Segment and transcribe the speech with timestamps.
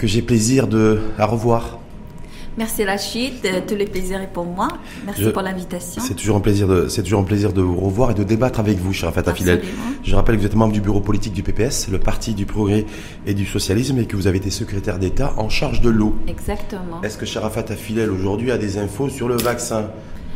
[0.00, 1.78] que j'ai plaisir de à revoir.
[2.56, 4.68] Merci Rachid, euh, tous les plaisirs est pour moi.
[5.04, 6.02] Merci pour l'invitation.
[6.02, 8.60] C'est toujours un plaisir de c'est toujours un plaisir de vous revoir et de débattre
[8.60, 9.60] avec vous, cher Fatah Fidel.
[10.02, 12.86] Je rappelle que vous êtes membre du bureau politique du PPS, le parti du progrès
[13.26, 16.16] et du socialisme, et que vous avez été secrétaire d'État en charge de l'eau.
[16.26, 17.02] Exactement.
[17.02, 19.90] Est-ce que Sharafat Afilel aujourd'hui a des infos sur le vaccin?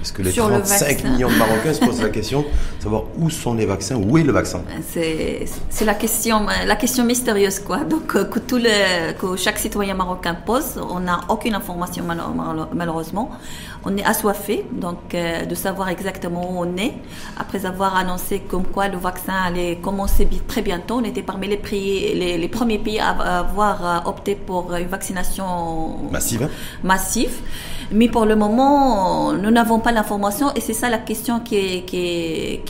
[0.04, 2.44] Parce que les 35 millions de Marocains se posent la question,
[2.78, 5.46] savoir où sont les vaccins, où est le vaccin C'est
[5.86, 7.78] la question, la question mystérieuse, quoi.
[7.84, 12.04] Donc, euh, que, tout le, que chaque citoyen marocain pose, on n'a aucune information,
[12.74, 13.30] malheureusement.
[13.86, 16.92] On est assoiffé, donc, euh, de savoir exactement où on est.
[17.38, 21.60] Après avoir annoncé comme quoi le vaccin allait commencer très bientôt, on était parmi les,
[22.14, 26.42] les, les premiers pays à avoir euh, opté pour une vaccination massive.
[26.42, 26.50] Hein.
[26.82, 27.40] massive.
[27.92, 32.60] Mais pour le moment, nous n'avons pas l'information et c'est ça la question qui, qui,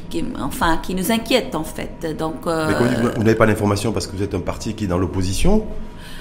[0.40, 2.16] enfin, qui nous inquiète en fait.
[2.16, 2.72] Donc, euh,
[3.16, 5.64] vous n'avez pas l'information parce que vous êtes un parti qui est dans l'opposition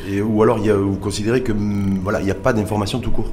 [0.10, 2.54] et, ou alors il y a, vous considérez que mm, voilà, il n'y a pas
[2.54, 3.32] d'information tout court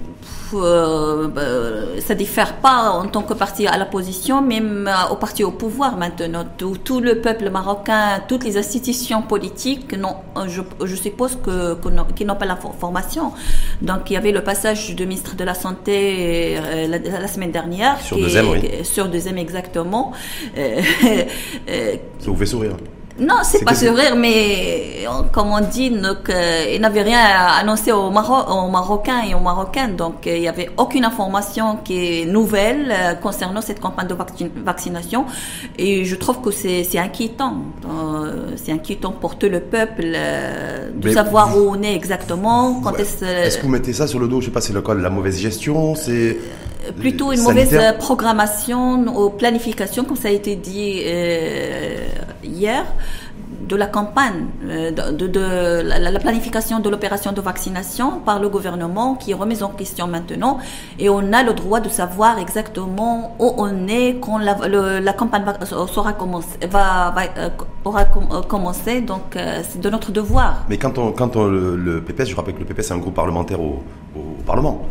[0.54, 5.16] euh, bah, Ça diffère pas en tant que parti à la position, même euh, au
[5.16, 6.44] parti au pouvoir maintenant.
[6.56, 11.76] Tout, le peuple marocain, toutes les institutions politiques, non, je, je suppose que,
[12.14, 13.32] qu'ils n'ont pas l'information.
[13.82, 18.00] Donc il y avait le passage du ministre de la Santé euh, la, semaine dernière.
[18.00, 18.60] Sur deuxième, oui.
[18.82, 20.12] Sur deuxième, exactement.
[20.56, 22.76] Ça vous fait sourire
[23.20, 27.92] non, c'est pas sourire, mais comme on dit, donc, euh, il n'avait rien à annoncer
[27.92, 29.94] aux, Marocains et aux Marocaines.
[29.96, 34.16] Donc, euh, il n'y avait aucune information qui est nouvelle euh, concernant cette campagne de
[34.64, 35.26] vaccination.
[35.78, 37.56] Et je trouve que c'est inquiétant.
[38.56, 40.16] c'est inquiétant pour tout le peuple
[40.94, 42.80] de savoir où on est exactement.
[42.82, 44.40] Quand est-ce est que vous mettez ça sur le dos?
[44.40, 46.38] Je sais pas, c'est le la mauvaise gestion C'est
[46.98, 51.96] plutôt une mauvaise programmation ou planification, comme ça a été dit euh,
[53.68, 59.30] de la campagne, euh, de, la, planification de l'opération de vaccination par le gouvernement qui
[59.32, 60.58] est remise en question maintenant.
[60.98, 66.12] Et on a le droit de savoir exactement où on est quand la, campagne sera
[66.12, 67.48] commencé, va, va euh,
[67.84, 69.00] aura commencé.
[69.00, 70.64] Donc c'est de notre devoir.
[70.68, 73.14] Mais quand on, quand on, le, PPS, je rappelle que le PPS est un groupe
[73.14, 73.82] parlementaire au,
[74.16, 74.82] au Parlement.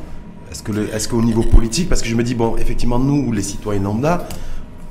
[0.51, 3.43] Est-ce que est-ce qu'au niveau politique, parce que je me dis bon, effectivement, nous, les
[3.43, 4.27] citoyens lambda,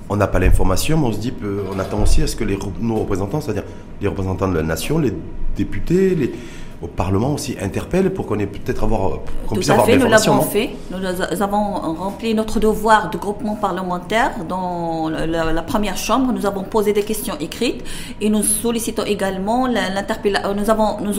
[0.09, 2.45] on n'a pas l'information, mais on se dit, euh, on attend aussi à ce que
[2.45, 3.65] les, nos représentants, c'est-à-dire
[4.01, 5.13] les représentants de la nation, les
[5.57, 6.33] députés, les,
[6.81, 10.43] au Parlement aussi interpelle pour qu'on ait peut-être avoir qu'on puisse avoir fait, nous l'avons
[10.43, 10.71] fait.
[10.91, 16.33] Nous avons rempli notre devoir de groupement parlementaire dans la, première chambre.
[16.33, 17.83] Nous avons posé des questions écrites
[18.21, 20.55] et nous sollicitons également l'interpellation.
[20.55, 21.15] Nous avons nous,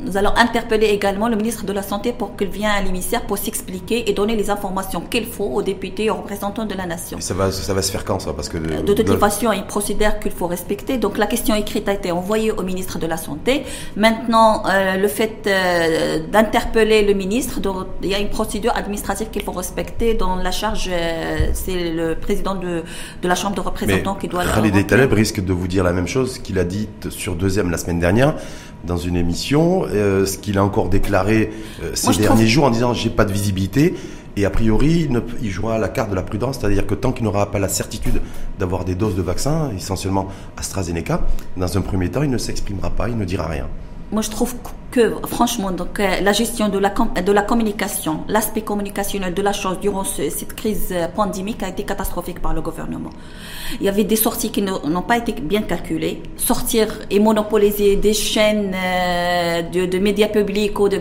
[0.00, 3.38] nous, allons interpeller également le ministre de la Santé pour qu'il vienne à l'émissaire pour
[3.38, 7.18] s'expliquer et donner les informations qu'il faut aux députés et aux représentants de la nation.
[7.20, 8.32] ça va ça va se faire quand ça?
[8.34, 10.98] Parce que de toute façon il procédure qu'il faut respecter.
[10.98, 13.64] Donc la question écrite a été envoyée au ministre de la Santé.
[13.96, 17.60] Maintenant euh, euh, le fait euh, d'interpeller le ministre,
[18.02, 22.14] il y a une procédure administrative qu'il faut respecter dans la charge, euh, c'est le
[22.14, 22.82] président de,
[23.22, 26.08] de, la Chambre de représentants qui doit Khalid Taleb risque de vous dire la même
[26.08, 28.34] chose qu'il a dit sur deuxième la semaine dernière
[28.84, 31.52] dans une émission, ce qu'il a encore déclaré
[31.94, 33.94] ces derniers jours en disant j'ai pas de visibilité.
[34.34, 37.24] Et a priori, il, il jouera la carte de la prudence, c'est-à-dire que tant qu'il
[37.24, 38.20] n'aura pas la certitude
[38.58, 41.20] d'avoir des doses de vaccin, essentiellement AstraZeneca,
[41.56, 43.68] dans un premier temps, il ne s'exprimera pas, il ne dira rien
[44.12, 44.54] moi je trouve
[44.90, 49.54] que franchement donc euh, la gestion de la de la communication, l'aspect communicationnel de la
[49.54, 53.08] chose durant cette crise euh, pandémique a été catastrophique par le gouvernement.
[53.80, 58.12] Il y avait des sorties qui n'ont pas été bien calculées, sortir et monopoliser des
[58.12, 60.98] chaînes euh, de, de, médias publics ou de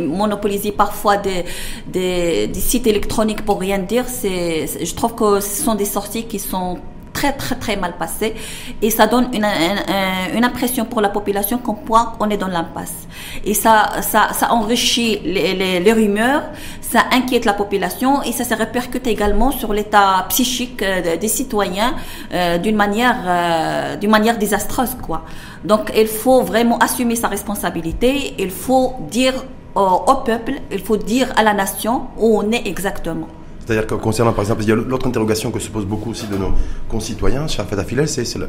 [0.00, 1.44] monopoliser parfois des,
[1.86, 6.24] des, des sites électroniques pour rien dire, c'est je trouve que ce sont des sorties
[6.24, 6.78] qui sont
[7.32, 8.34] très très très mal passé.
[8.82, 9.46] Et ça donne une,
[10.34, 13.06] une, impression pour la population quoi on est dans l'impasse.
[13.44, 16.42] Et ça ça, ça enrichit les, les, les, rumeurs
[16.80, 21.94] ça inquiète la population et ça se répercute également sur l'état psychique euh, des citoyens
[22.32, 25.22] euh, d'une manière euh, d'une manière désastreuse quoi.
[25.64, 28.34] Donc il faut vraiment assumer sa responsabilité.
[28.38, 29.34] Il faut dire
[29.74, 33.28] au peuple il faut dire à la nation où on est exactement
[33.64, 36.26] c'est-à-dire que concernant, par exemple, il y a l'autre interrogation que se pose beaucoup aussi
[36.26, 36.52] de nos
[36.90, 38.48] concitoyens, cher Fadafilel, c'est le,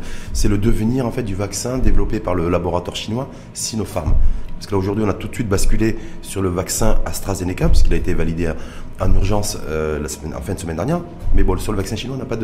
[0.50, 4.14] le, devenir en fait du vaccin développé par le laboratoire chinois Sinopharm.
[4.56, 7.94] Parce que là aujourd'hui, on a tout de suite basculé sur le vaccin AstraZeneca, puisqu'il
[7.94, 8.52] a été validé
[9.00, 11.02] en urgence euh, la semaine, en fin de semaine dernière.
[11.34, 12.38] Mais bon, sur le vaccin chinois, on n'a pas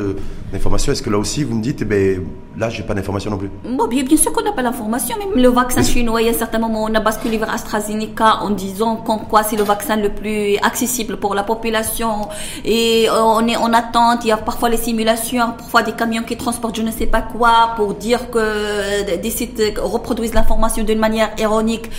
[0.51, 0.92] d'informations.
[0.92, 2.24] Est-ce que là aussi, vous me dites, eh ben,
[2.57, 3.50] là, j'ai pas d'informations non plus?
[3.63, 5.15] Bon, bien, bien, sûr qu'on n'a pas l'information.
[5.18, 8.39] Même le vaccin chinois, il y a un certain moment, on a basculé vers AstraZeneca
[8.42, 12.27] en disant qu'en quoi c'est le vaccin le plus accessible pour la population.
[12.65, 14.25] Et euh, on est en attente.
[14.25, 17.21] Il y a parfois les simulations, parfois des camions qui transportent je ne sais pas
[17.21, 21.89] quoi pour dire que euh, des sites reproduisent l'information d'une manière ironique.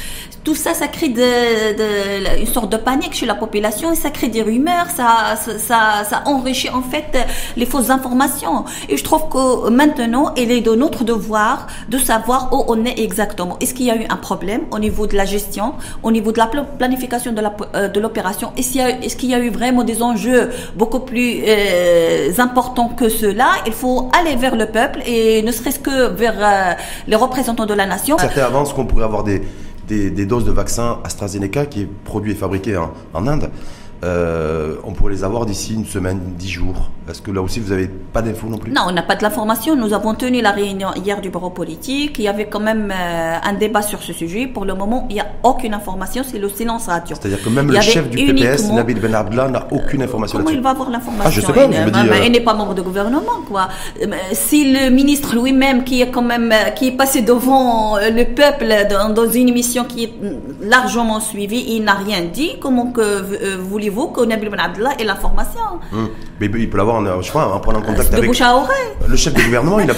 [0.45, 4.29] Tout ça, ça crée de, une sorte de panique chez la population et ça crée
[4.29, 7.17] des rumeurs, ça, ça, ça, enrichit en fait
[7.57, 8.65] les fausses informations.
[8.89, 12.99] Et je trouve que maintenant, il est de notre devoir de savoir où on est
[12.99, 13.57] exactement.
[13.61, 16.39] Est-ce qu'il y a eu un problème au niveau de la gestion, au niveau de
[16.39, 16.47] la
[16.79, 17.43] planification de
[17.75, 18.53] euh, de l'opération?
[18.57, 23.73] Est-ce qu'il y a eu vraiment des enjeux beaucoup plus euh, importants que cela Il
[23.73, 26.73] faut aller vers le peuple et ne serait-ce que vers euh,
[27.07, 28.17] les représentants de la nation.
[28.19, 29.43] Certains avancent qu'on pourrait avoir des
[29.89, 33.51] des, doses de vaccin AstraZeneca qui est produit et fabriqué en Inde.
[34.05, 36.91] Euh, on pourrait les avoir d'ici une semaine, dix jours.
[37.09, 38.73] Est-ce que là aussi, vous n'avez pas d'infos non plus?
[38.73, 39.77] Non, on n'a pas de l'information.
[39.77, 42.19] Nous avons tenu la réunion hier du bureau politique.
[42.19, 44.49] Il y avait quand même euh, un débat sur ce sujet.
[44.49, 46.25] Pour le moment, il n'y a aucune information.
[46.27, 47.15] C'est le silence radio.
[47.19, 50.61] C'est-à-dire que même le chef du PPS, Nabil Ben Abdallah, n'a aucune information Comment il
[50.61, 53.43] va avoir l'information ah, je sais pas, il, euh, il n'est pas membre de gouvernement,
[53.47, 53.69] quoi.
[54.33, 58.67] Si le ministre lui-même, qui est quand même, qui est passé devant le peuple
[59.15, 60.13] dans, une émission qui est
[60.61, 65.05] largement suivie, il n'a rien dit, comment que voulez vous que Nabil Ben Abdallah ait
[65.05, 65.61] l'information.
[65.93, 66.09] Hum.
[66.41, 68.41] Mais il peut l'avoir, je crois, en prenant contact de avec.
[68.41, 68.65] à
[69.07, 69.95] Le chef du gouvernement, il a,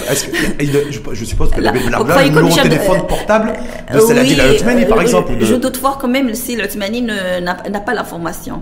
[1.13, 3.53] je, suppose que Nabil Ben Abdallah a le numéro de téléphone portable
[3.93, 5.33] de Saladin Al-Othmani, par exemple.
[5.39, 8.61] Je doute voir quand même si Al-Othmani n'a pas l'information.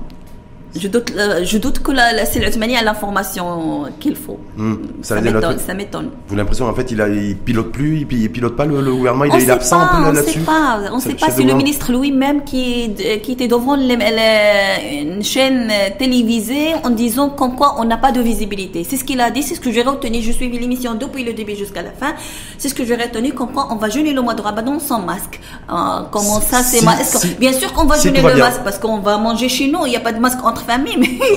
[0.76, 4.40] Je doute, euh, je doute que la, la Céline a l'information qu'il faut.
[4.58, 4.76] Hmm.
[5.04, 6.10] Ça, m'étonne, ça m'étonne.
[6.28, 8.82] Vous avez l'impression en fait il, a, il pilote plus, il, il pilote pas le,
[8.82, 10.08] gouvernement, il, est absent là-dessus.
[10.08, 11.30] On ne sait pas, on sait pas.
[11.30, 12.92] C'est le ministre lui-même qui,
[13.22, 18.84] qui était devant une chaîne télévisée en disant qu'en quoi on n'a pas de visibilité.
[18.84, 20.22] C'est ce qu'il a dit, c'est ce que j'ai retenu.
[20.22, 22.14] Je suis l'émission depuis le début jusqu'à la fin.
[22.58, 25.00] C'est ce que j'ai retenu qu'en quoi on va jeûner le mois de Ramadan sans
[25.00, 25.40] masque.
[25.70, 25.74] Euh,
[26.10, 29.50] comment ça, c'est si, Bien sûr qu'on va jeûner le masque parce qu'on va manger
[29.50, 29.86] chez nous.
[29.86, 30.63] Il n'y a pas de masque entre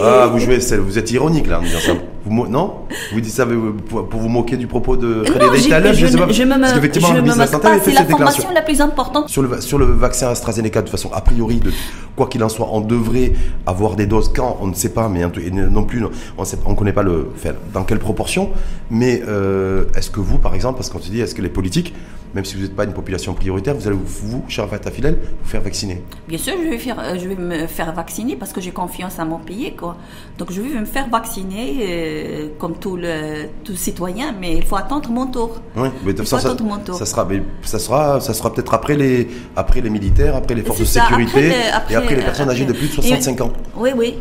[0.03, 1.93] Ah, vous jouez, vous êtes ironique là en disant ça.
[2.27, 2.75] Vous, non?
[3.13, 6.29] Vous dites ça pour, vous moquer du propos de Frédéric Thaler je, je, sais pas.
[6.29, 8.51] Je me, Parce qu'effectivement, le ministre de la fait cette déclaration.
[8.53, 9.29] la plus importante.
[9.29, 11.71] Sur le, sur le vaccin AstraZeneca, de façon a priori, de,
[12.17, 13.33] quoi qu'il en soit, on devrait
[13.65, 16.03] avoir des doses quand On ne sait pas, mais non plus,
[16.37, 18.51] on ne connaît pas le, enfin, dans quelle proportion.
[18.91, 21.95] Mais euh, est-ce que vous, par exemple, parce qu'on se dit, est-ce que les politiques
[22.37, 25.49] même si vous n'êtes pas une population prioritaire, vous allez, vous, cher Fatah Fidel, vous
[25.49, 26.03] faire vacciner?
[26.29, 29.19] Bien sûr, je vais, faire, euh, je vais me faire vacciner parce que j'ai confiance
[29.19, 29.75] à mon pays.
[29.75, 29.97] Quoi.
[30.37, 31.77] Donc je vais me faire vacciner
[32.17, 35.61] euh, comme tout, le, tout citoyen, mais il faut attendre mon tour.
[35.77, 36.97] Oui, mais de toute façon, ça, mon tour.
[36.97, 37.27] ça, sera,
[37.63, 41.53] ça sera, ça sera peut-être après les, après les militaires, après les forces de sécurité
[41.91, 43.53] et après les personnes âgées de plus de 65 ans.
[43.77, 44.15] Oui, oui.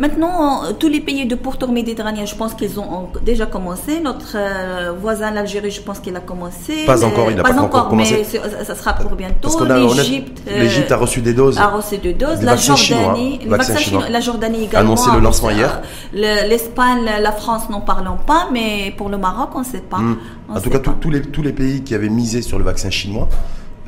[0.00, 4.00] Maintenant, tous les pays de pourtour méditerranéen, je pense qu'ils ont déjà commencé.
[4.00, 6.86] Notre euh, voisin, l'Algérie, je pense qu'il a commencé.
[6.86, 8.24] Pas encore, il n'a pas, encore, commencé.
[8.32, 9.50] Mais ça sera pour bientôt.
[9.62, 10.40] L'Égypte.
[10.46, 11.58] L'Égypte a reçu des doses.
[11.58, 12.40] A reçu des doses.
[12.42, 13.40] La Jordanie,
[13.76, 14.92] chinois, la Jordanie également.
[14.94, 15.82] Annoncé le lancement hier.
[16.14, 19.98] L'Espagne, la France, n'en parlons pas, mais pour le Maroc, on ne sait pas.
[19.98, 20.16] Hmm.
[20.48, 23.28] en tout cas, tous les, tous les pays qui avaient misé sur le vaccin chinois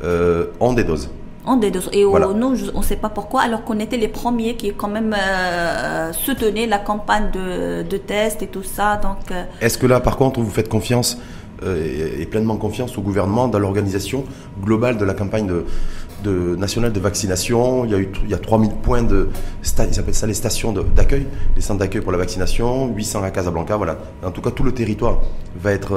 [0.03, 1.09] euh, ont des doses.
[1.91, 5.13] Et nous, on ne sait pas pourquoi, alors qu'on était les premiers qui quand même
[5.17, 8.97] euh, soutenaient la campagne de, de tests et tout ça.
[8.97, 11.17] Donc, euh, Est-ce que là, par contre, vous faites confiance
[11.63, 14.23] euh, et, pleinement confiance au gouvernement dans l'organisation
[14.61, 15.65] globale de la campagne de,
[16.23, 17.83] de, nationale de vaccination?
[17.83, 19.27] Il y a, eu, il y a 3000 points de,
[19.63, 23.75] ils appellent ça les stations d'accueil, les centres d'accueil pour la vaccination, 800 à Casablanca,
[23.75, 23.97] voilà.
[24.25, 25.19] En tout cas, tout le territoire
[25.57, 25.91] va être,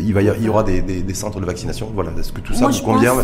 [0.00, 1.88] il, va y, il y aura des, des, centres de vaccination.
[1.94, 2.10] Voilà.
[2.18, 3.14] Est-ce que tout ça vous convient?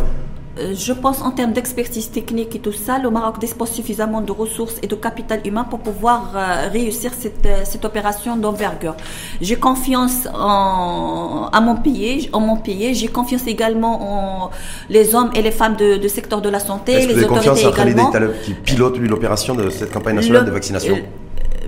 [0.58, 4.76] Je pense en termes d'expertise technique et tout ça, le Maroc dispose suffisamment de ressources
[4.82, 8.96] et de capital humain pour pouvoir euh, réussir cette, euh, cette opération d'envergure.
[9.40, 12.94] J'ai confiance en, à mon pays, en mon pays.
[12.94, 14.50] J'ai confiance également en
[14.88, 17.60] les hommes et les femmes de, de secteur de la santé, les vous avez confiance
[17.64, 18.12] également.
[18.44, 20.96] qui pilote l'opération de cette campagne nationale de vaccination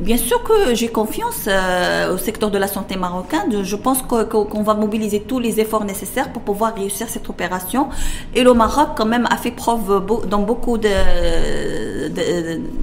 [0.00, 3.44] Bien sûr que j'ai confiance euh, au secteur de la santé marocain.
[3.62, 7.88] Je pense qu'on va mobiliser tous les efforts nécessaires pour pouvoir réussir cette opération.
[8.34, 10.88] Et le Maroc, quand même, a fait preuve dans beaucoup de,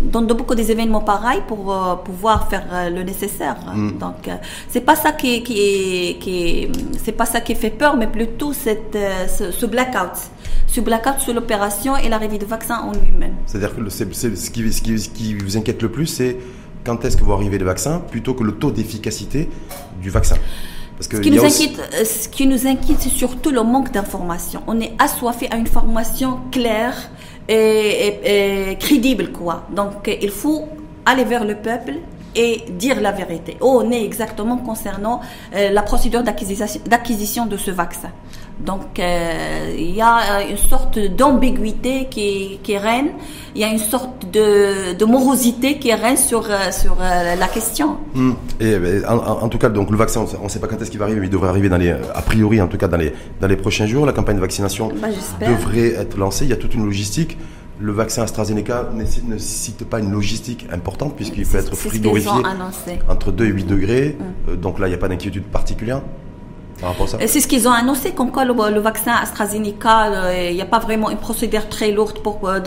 [0.10, 3.58] dans beaucoup des événements pareils pour euh, pouvoir faire euh, le nécessaire.
[3.74, 3.98] Mm.
[3.98, 4.30] Donc,
[4.70, 6.70] c'est pas ça qui, qui, qui
[7.04, 8.98] c'est pas ça qui fait peur, mais plutôt cette,
[9.28, 10.30] ce, blackout
[10.68, 13.34] ce blackout sur l'opération et l'arrivée de vaccin en lui-même.
[13.48, 16.38] C'est-à-dire que ce, qui, ce, qui, ce, qui, vous inquiète le plus, c'est
[16.84, 19.50] quand est-ce que vont arriver les vaccins, plutôt que le taux d'efficacité
[20.02, 20.36] du vaccin.
[20.98, 23.92] Parce que ce, qui nous inquiète, euh, ce qui nous inquiète, c'est surtout le manque
[23.92, 24.62] d'information.
[24.68, 27.10] On est assoiffé à une formation claire
[27.48, 29.66] et, crédible, quoi.
[29.74, 30.68] Donc, il faut
[31.06, 31.94] aller vers le peuple
[32.36, 33.58] et dire la vérité.
[33.62, 35.22] On est exactement concernant
[35.56, 38.12] euh, la procédure d'acquisition de ce vaccin.
[38.66, 43.12] Donc euh, il y a une sorte d'ambiguïté qui, qui règne,
[43.56, 47.98] il y a une sorte de, de morosité qui règne sur, euh, sur la question.
[48.14, 48.34] Hmm.
[48.60, 48.76] Et,
[49.08, 51.22] en, tout cas, donc le vaccin, on ne sait pas quand est-ce qu'il va arriver,
[51.22, 53.58] mais il devrait arriver dans les, a priori en tout cas dans les, dans les
[53.58, 54.06] prochains jours.
[54.06, 55.08] La campagne de vaccination bah,
[55.48, 56.46] devrait être lancée.
[56.46, 57.38] Il y a toute une logique
[57.80, 62.32] le vaccin AstraZeneca ne nécessite pas une logistique importante puisqu'il peut être frigorifié
[63.08, 64.18] entre 2 et 8 degrés.
[64.20, 64.52] Mm.
[64.52, 66.02] Euh, donc là, il n'y a pas d'inquiétude particulière.
[67.28, 70.80] C'est ce qu'ils ont annoncé, comme quoi le, vaccin AstraZeneca, euh, il n'y a pas
[70.80, 72.60] vraiment une procédure très lourde pour, euh,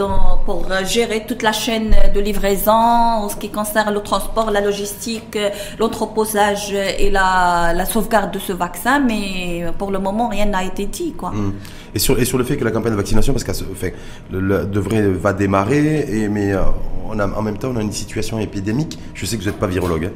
[0.44, 5.38] pour gérer toute la chaîne de livraison en ce qui concerne le transport, la logistique,
[5.78, 10.86] l'entreposage et la, la, sauvegarde de ce vaccin, mais pour le moment, rien n'a été
[10.86, 11.12] dit.
[11.12, 11.30] Quoi.
[11.30, 11.52] Mm.
[11.94, 13.94] Et sur, et sur le fait que la campagne de vaccination, parce qu'elle fait,
[14.30, 16.60] devrait, va démarrer, et, mais euh,
[17.08, 18.98] on a, en même temps, on a une situation épidémique.
[19.14, 20.06] Je sais que vous n'êtes pas virologue.
[20.06, 20.12] Hein.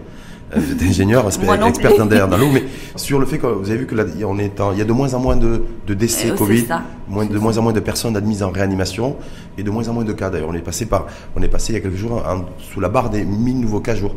[0.54, 3.80] Euh, vous êtes ingénieur, expert dans, dans l'eau, mais sur le fait que vous avez
[3.80, 6.30] vu que là, on est il y a de moins en moins de, de décès
[6.30, 6.66] euh, Covid,
[7.08, 9.16] moins, de moins en moins de personnes admises en réanimation
[9.58, 10.30] et de moins en moins de cas.
[10.30, 12.22] D'ailleurs, on est passé par, on est passé il y a quelques jours
[12.58, 14.14] sous la barre des 1000 nouveaux cas jour.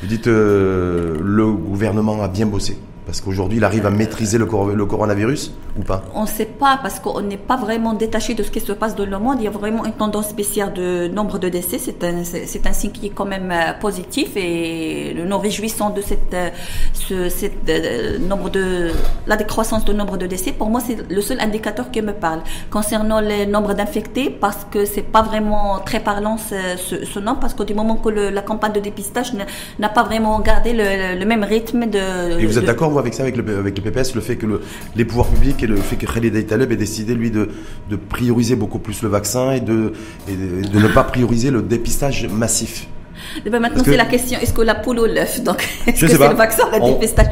[0.00, 2.78] Vous dites, le gouvernement a bien bossé.
[3.06, 6.04] Parce qu'aujourd'hui, il arrive à maîtriser le, coronavirus ou pas?
[6.14, 8.94] On ne sait pas, parce qu'on n'est pas vraiment détaché de ce qui se passe
[8.94, 9.36] dans le monde.
[9.40, 11.78] Il y a vraiment une tendance baissière de nombre de décès.
[11.78, 16.34] C'est un, signe qui est quand même euh, positif et nous nous réjouissons de cette,
[16.34, 16.50] euh,
[16.92, 18.90] ce, cette euh, nombre de,
[19.26, 20.52] la décroissance de nombre de décès.
[20.52, 22.40] Pour moi, c'est le seul indicateur qui me parle.
[22.70, 27.54] Concernant le nombre d'infectés, parce que c'est pas vraiment très parlant ce, ce, nombre, parce
[27.54, 29.32] que du moment que la campagne de dépistage
[29.78, 32.38] n'a pas vraiment gardé le, même rythme de.
[32.38, 34.60] Et vous êtes d'accord avec ça, avec le, avec le PPS, le fait que le,
[34.96, 37.48] les pouvoirs publics et le fait que Khalid Taleb ait décidé, lui, de,
[37.90, 39.92] de prioriser beaucoup plus le vaccin et de,
[40.28, 42.86] de, ne pas prioriser le dépistage massif
[43.44, 46.06] eh ben, maintenant, c'est la question est-ce que la poule ou l'œuf Donc, est-ce que
[46.08, 47.26] c'est le vaccin, le dépistage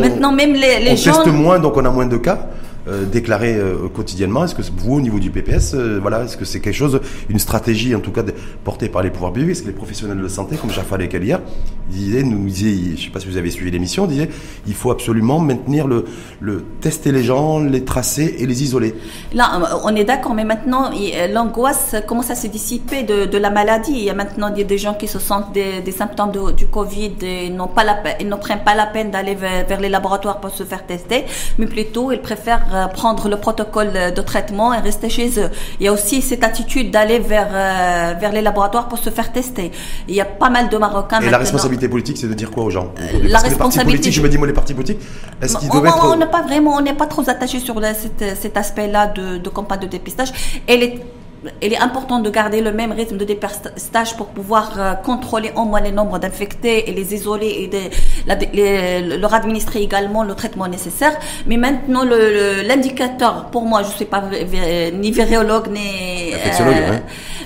[0.00, 2.48] Maintenant, même les, les on teste moins, donc on a moins de cas.
[2.86, 6.44] Euh, déclaré euh, quotidiennement Est-ce que vous, au niveau du PPS, euh, voilà, est-ce que
[6.44, 7.00] c'est quelque chose,
[7.30, 8.22] une stratégie en tout cas
[8.62, 9.52] portée par les pouvoirs publics?
[9.52, 11.40] Est-ce que les professionnels de santé, comme Jaffa Lekalia,
[11.88, 14.28] disait, nous disait, je sais pas si vous avez suivi l'émission, disait,
[14.66, 16.04] il faut absolument maintenir le,
[16.40, 18.94] le tester les gens, les tracer et les isoler?
[19.32, 20.90] Là, on est d'accord, mais maintenant,
[21.32, 23.92] l'angoisse commence à se dissiper de, la maladie?
[23.92, 27.66] Il y a maintenant des gens qui se sentent des, symptômes du Covid et n'ont
[27.68, 31.24] pas la, ils ne pas la peine d'aller vers, les laboratoires pour se faire tester,
[31.58, 35.50] mais plutôt ils préfèrent prendre le protocole de traitement et rester chez eux.
[35.80, 39.32] Il y a aussi cette attitude d'aller vers euh, vers les laboratoires pour se faire
[39.32, 39.70] tester.
[40.08, 41.20] Il y a pas mal de Marocains.
[41.20, 42.88] Et la responsabilité politique, c'est de dire quoi aux gens?
[43.00, 44.10] Euh, La responsabilité.
[44.10, 45.00] je me dis moi les partis politiques.
[45.42, 46.04] Est-ce qu'ils doivent être...
[46.04, 49.48] On n'est pas vraiment, on n'est pas trop attaché sur cet, cet aspect-là de, de
[49.48, 50.32] campagne de dépistage.
[50.66, 51.02] Elle est
[51.62, 55.64] il est important de garder le même rythme de dépistage pour pouvoir euh, contrôler au
[55.64, 57.70] moins les nombres d'infectés et les isoler
[58.26, 61.12] et leur administrer également le traitement nécessaire.
[61.46, 64.22] Mais maintenant, l'indicateur, pour moi, je ne suis pas
[64.92, 66.32] ni virologue ni...
[66.32, 66.98] Euh,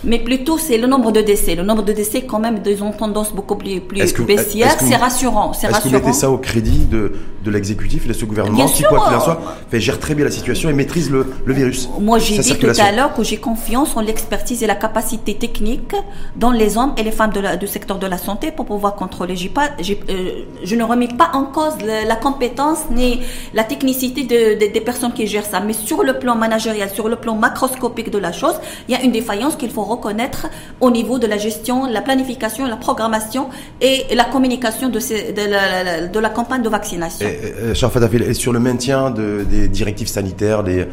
[0.04, 1.54] mais plutôt c'est le nombre de décès.
[1.54, 4.76] Le nombre de décès, quand même, ils ont tendance beaucoup plus, plus baissière.
[4.78, 5.52] C'est rassurant.
[5.52, 7.12] Est-ce que vous mettez ça au crédit de,
[7.44, 9.40] de l'exécutif et de ce gouvernement qui, quoi qu'il en soit,
[9.70, 12.70] fait, gère très bien la situation et maîtrise le, le virus Moi, j'ai dit tout
[12.78, 15.94] à l'heure que j'ai confiance en l'expertise et la capacité technique
[16.36, 19.34] dans les hommes et les femmes du secteur de la santé pour pouvoir contrôler.
[19.34, 23.20] Euh, je ne remets pas en cause la, compétence ni
[23.54, 25.60] la technicité de, des personnes qui gèrent ça.
[25.60, 28.54] Mais sur le plan managérial, sur le plan macroscopique de la chose,
[28.88, 30.46] il y a une défaillance qu'il faut reconnaître
[30.80, 33.48] au niveau de la gestion, la planification, la programmation
[33.80, 35.00] et la communication de,
[36.20, 37.26] la, campagne de vaccination.
[37.26, 40.86] Et, et, et sur le maintien de, des directives sanitaires, les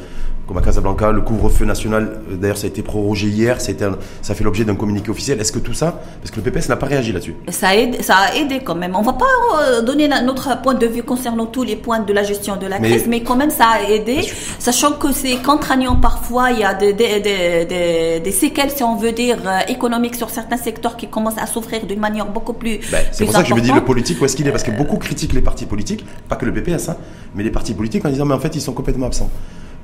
[0.48, 3.92] comme à Casablanca, le couvre-feu national, euh, d'ailleurs ça a été prorogé hier, ça, a,
[4.22, 5.40] ça fait l'objet d'un communiqué officiel.
[5.40, 8.16] Est-ce que tout ça, parce que le PPS n'a pas réagi là-dessus ça a, ça
[8.16, 8.96] a aidé quand même.
[8.96, 9.26] On ne va pas
[9.62, 12.80] euh, donner notre point de vue concernant tous les points de la gestion de la
[12.80, 14.22] crise, mais quand même ça a aidé,
[14.60, 18.96] sachant que c'est contraignant parfois, il y a des, des, des, des, séquelles, si on
[18.96, 22.80] veut dire, euh, économiques sur certains secteurs qui commencent à souffrir d'une manière beaucoup plus...
[22.92, 24.52] Ben, c'est pour ça que je me dis le politique, où est-ce qu'il est?
[24.52, 26.98] Parce que beaucoup critiquent les partis politiques, pas que le PPS, hein,
[27.34, 29.30] mais les partis politiques en disant, mais en fait ils sont complètement absents.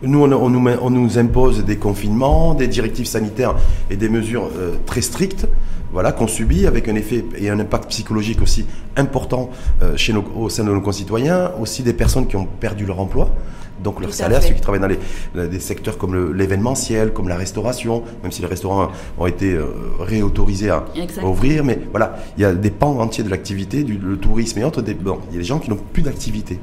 [0.04, 3.56] Nous, on, nous, on, nous, impose des confinements, des directives sanitaires
[3.90, 5.48] et des mesures euh, très strictes,
[5.92, 8.66] voilà, qu'on subit avec un effet et un impact psychologique aussi
[8.96, 12.86] important euh, chez nos, au sein de nos concitoyens, aussi des personnes qui ont perdu
[12.86, 13.30] leur emploi,
[13.84, 18.04] donc leur salaire, ceux qui travaillent dans les, des secteurs comme l'événementiel, comme la restauration,
[18.22, 19.66] même si les restaurants ont été euh,
[20.00, 20.86] réautorisés à,
[21.24, 24.64] ouvrir, mais voilà, il y a des pans entiers de l'activité, du le tourisme et
[24.64, 24.82] autres.
[24.82, 26.60] Des, bon, il y a des gens qui n'ont plus d'activité.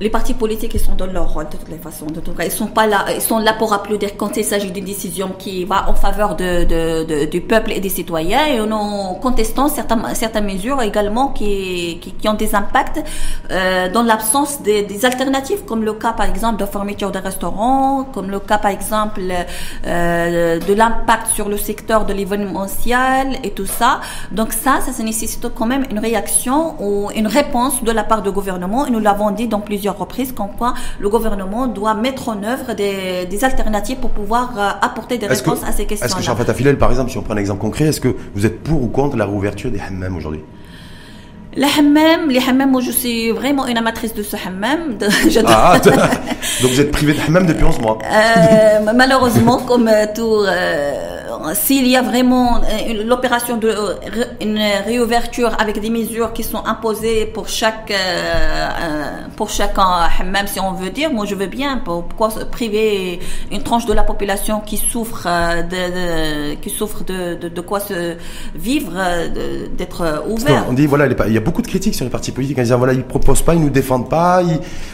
[0.00, 2.06] Les partis politiques, ils sont dans leur rôle de toutes les façons.
[2.06, 4.70] De tout cas, ils sont pas là, ils sont là pour applaudir quand il s'agit
[4.70, 8.46] d'une décision qui va en faveur de, de, de, du peuple et des citoyens.
[8.46, 13.02] Et en contestant certaines, certaines mesures également qui, qui, qui ont des impacts
[13.50, 18.04] euh, dans l'absence des, des, alternatives, comme le cas par exemple de fermeture des restaurants,
[18.12, 19.20] comme le cas par exemple
[19.86, 24.00] euh, de l'impact sur le secteur de l'événementiel et tout ça.
[24.30, 28.22] Donc ça, ça, ça nécessite quand même une réaction ou une réponse de la part
[28.22, 28.86] du gouvernement.
[28.86, 32.74] Et nous l'avons dit dans plusieurs reprises qu'en quoi le gouvernement doit mettre en œuvre
[32.74, 36.06] des, des alternatives pour pouvoir euh, apporter des réponses à ces questions-là.
[36.06, 38.46] Est-ce que Jean Filel, par exemple, si on prend un exemple concret, est-ce que vous
[38.46, 40.40] êtes pour ou contre la réouverture des hammams aujourd'hui?
[41.54, 44.96] Les hammams, les hammams, moi je suis vraiment une amatrice de ce hammam.
[44.98, 45.08] De,
[45.46, 45.78] ah,
[46.62, 47.98] donc vous êtes privé de hammam depuis 11 mois.
[48.04, 50.44] Euh, malheureusement, comme tout...
[50.46, 51.18] Euh,
[51.54, 53.94] s'il y a vraiment euh, l'opération de euh,
[54.40, 59.76] une réouverture avec des mesures qui sont imposées pour chaque euh, pour chaque
[60.24, 61.80] même si on veut dire, moi je veux bien.
[61.84, 63.20] Pourquoi priver
[63.52, 65.26] une tranche de la population qui souffre
[65.72, 68.16] de, qui souffre de, de, quoi se
[68.54, 68.92] vivre,
[69.76, 70.64] d'être ouvert.
[70.68, 72.78] On dit voilà, il y a beaucoup de critiques sur les partis politiques en disant
[72.78, 74.42] voilà ils proposent pas, ils nous défendent pas.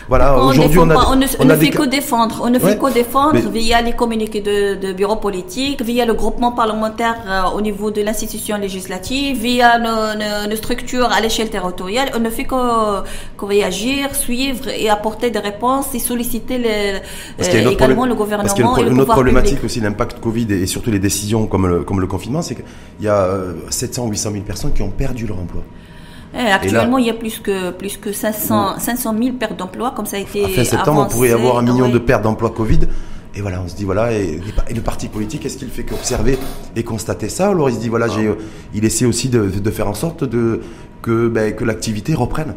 [0.08, 3.38] voilà aujourd'hui on, on, ne, on ne fait que défendre, on ne fait que défendre
[3.50, 8.02] via les communiqués de, de bureaux politiques, via le groupe parlementaire euh, au niveau de
[8.02, 12.10] l'institution législative, via nos, structures à l'échelle territoriale.
[12.14, 18.14] On ne fait que, réagir, suivre et apporter des réponses et solliciter euh, également le
[18.14, 18.44] gouvernement.
[18.44, 21.66] Parce qu'il y a une, autre problématique aussi, l'impact Covid et, surtout les décisions comme
[21.66, 22.64] le, comme le confinement, c'est qu'il
[23.00, 23.28] y a
[23.70, 25.62] 700 ou 800 000 personnes qui ont perdu leur emploi.
[26.36, 30.06] Eh, actuellement, il y a plus que plus que 500 500 000 pertes d'emploi, comme
[30.06, 30.44] ça a été.
[30.44, 32.80] À fin septembre, on pourrait avoir un million de pertes d'emplois Covid.
[33.36, 34.40] Et voilà, on se dit, voilà, et,
[34.74, 36.38] le parti politique, est-ce qu'il fait qu'observer
[36.76, 38.06] et constater ça Ou alors il se dit, voilà,
[38.74, 40.60] il essaie aussi de, faire en sorte ben,
[41.02, 42.54] que l'activité reprenne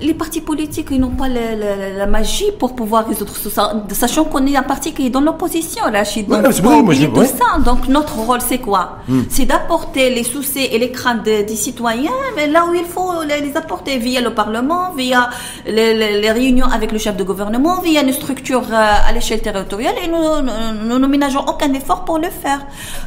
[0.00, 3.72] les partis politiques ils n'ont pas la, la, la, magie pour pouvoir résoudre tout ça,
[3.92, 7.58] sachant qu'on est un parti qui est dans l'opposition, là, donc, ouais, ça.
[7.64, 8.98] Donc notre rôle c'est quoi?
[9.08, 9.22] Hmm.
[9.28, 13.56] C'est d'apporter les soucis et les craintes des, citoyens, mais là où il faut les,
[13.56, 15.30] apporter via le Parlement, via
[15.66, 19.94] les, les, réunions avec le chef de gouvernement, via une structure euh, à l'échelle territoriale,
[20.04, 22.60] et nous, nous ménageons aucun effort pour le faire.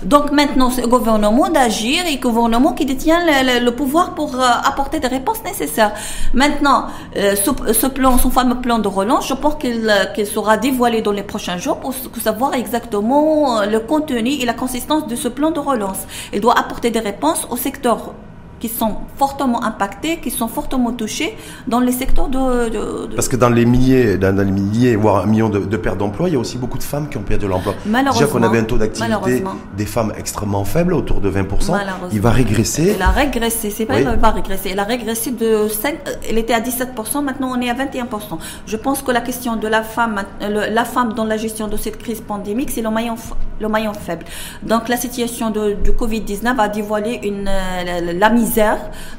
[0.03, 4.47] Donc maintenant c'est au gouvernement d'agir et au gouvernement qui détient le, pouvoir pour euh,
[4.63, 5.93] apporter des réponses nécessaires.
[6.33, 6.78] Maintenant
[7.17, 11.11] euh, ce, plan, son fameux plan de relance, je pense euh, qu'il sera dévoilé dans
[11.11, 15.51] les prochains jours pour savoir exactement euh, le contenu et la consistance de ce plan
[15.51, 15.99] de relance.
[16.33, 18.13] Il doit apporter des réponses au secteur
[18.59, 23.15] qui sont fortement impactés, qui sont fortement touchés dans les secteurs de...
[23.15, 26.33] Parce que dans les milliers, dans, les milliers, voire un million de, pertes d'emploi, il
[26.33, 27.73] y a aussi beaucoup de femmes qui ont perdu l'emploi.
[27.85, 28.19] Malheureusement.
[28.19, 29.43] Déjà qu'on avait un taux d'activité
[29.77, 31.77] des femmes extrêmement faible, autour de 20%.
[32.11, 32.93] Il va régresser.
[32.95, 34.71] Il a régressé, c'est pas qu'il va régresser.
[34.71, 35.95] Il a régressé de 5,
[36.29, 38.37] elle était à 17%, maintenant on est à 21%.
[38.65, 41.97] Je pense que la question de la femme, la femme dans la gestion de cette
[41.97, 43.15] crise pandémique, c'est le maillon,
[43.59, 44.25] le maillon faible.
[44.63, 48.48] Donc la situation de, du Covid-19 a dévoilé une, la, la mise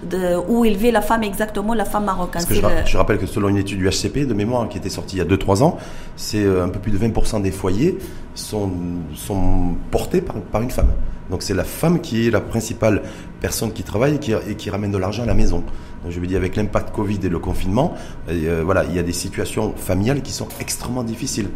[0.03, 2.43] de, où élever la femme exactement, la femme marocaine.
[2.85, 5.23] je, rappelle que selon une étude du HCP de mémoire qui était sortie il y
[5.23, 5.79] a 2-3 ans,
[6.17, 7.99] c'est euh, un peu plus de 20% des foyers
[8.35, 8.71] sont,
[9.15, 10.93] sont portés par, par une femme.
[11.31, 13.03] Donc c'est la femme qui est la principale
[13.41, 15.65] personne qui travaille et qui, et qui ramène de l'argent à la maison.
[16.03, 17.95] Donc je veux dire, avec l'impact Covid et le confinement,
[18.29, 21.49] euh, voilà, il y a des situations familiales qui sont extrêmement difficiles.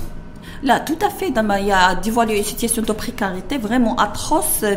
[0.65, 1.29] Là, tout à fait.
[1.29, 4.75] Il y a dévoilé une situation de précarité vraiment atroce euh,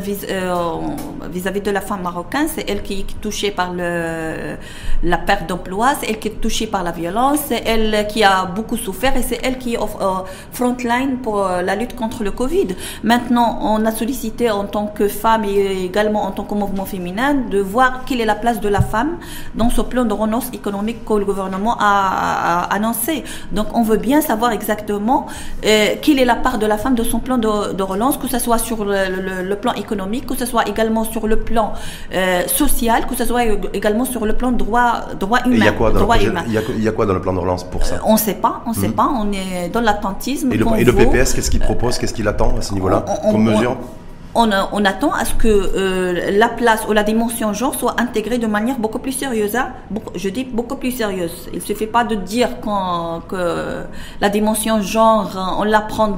[1.31, 2.47] vis-à-vis de la femme marocaine.
[2.53, 4.57] C'est elle qui est touchée par le,
[5.03, 8.45] la perte d'emploi, c'est elle qui est touchée par la violence, c'est elle qui a
[8.45, 12.31] beaucoup souffert et c'est elle qui est front frontline pour euh, la lutte contre le
[12.31, 12.67] Covid.
[13.03, 17.33] Maintenant, on a sollicité en tant que femme et également en tant que mouvement féminin
[17.33, 19.19] de voir quelle est la place de la femme
[19.55, 23.23] dans ce plan de renonce économique que le gouvernement a, annoncé.
[23.53, 25.27] Donc, on veut bien savoir exactement
[25.63, 28.27] euh, euh, quelle est la part de la femme de son plan de, relance, que
[28.27, 31.73] ce soit sur le, plan économique, que ce soit également sur le plan
[32.13, 35.55] euh, social, que ce soit également sur le plan droit, droit humain.
[35.57, 35.71] Il y, a
[36.91, 37.95] quoi dans le plan de relance pour ça?
[37.95, 38.93] Euh, On ne sait pas, on ne sait hmm.
[38.93, 40.51] pas, on est dans l'attentisme.
[40.51, 43.77] Et, le, PPS, qu'est-ce qu'il propose, qu'est-ce qu'il attend à ce niveau-là comme mesure?
[43.79, 48.47] on, attend à ce que euh, la place ou la dimension genre soit intégrée de
[48.47, 49.55] manière beaucoup plus sérieuse.
[49.55, 49.69] Hein.
[50.15, 51.49] je dis beaucoup plus sérieuse.
[51.53, 53.83] Il ne suffit pas de dire que
[54.21, 56.17] la dimension genre, on l'apprend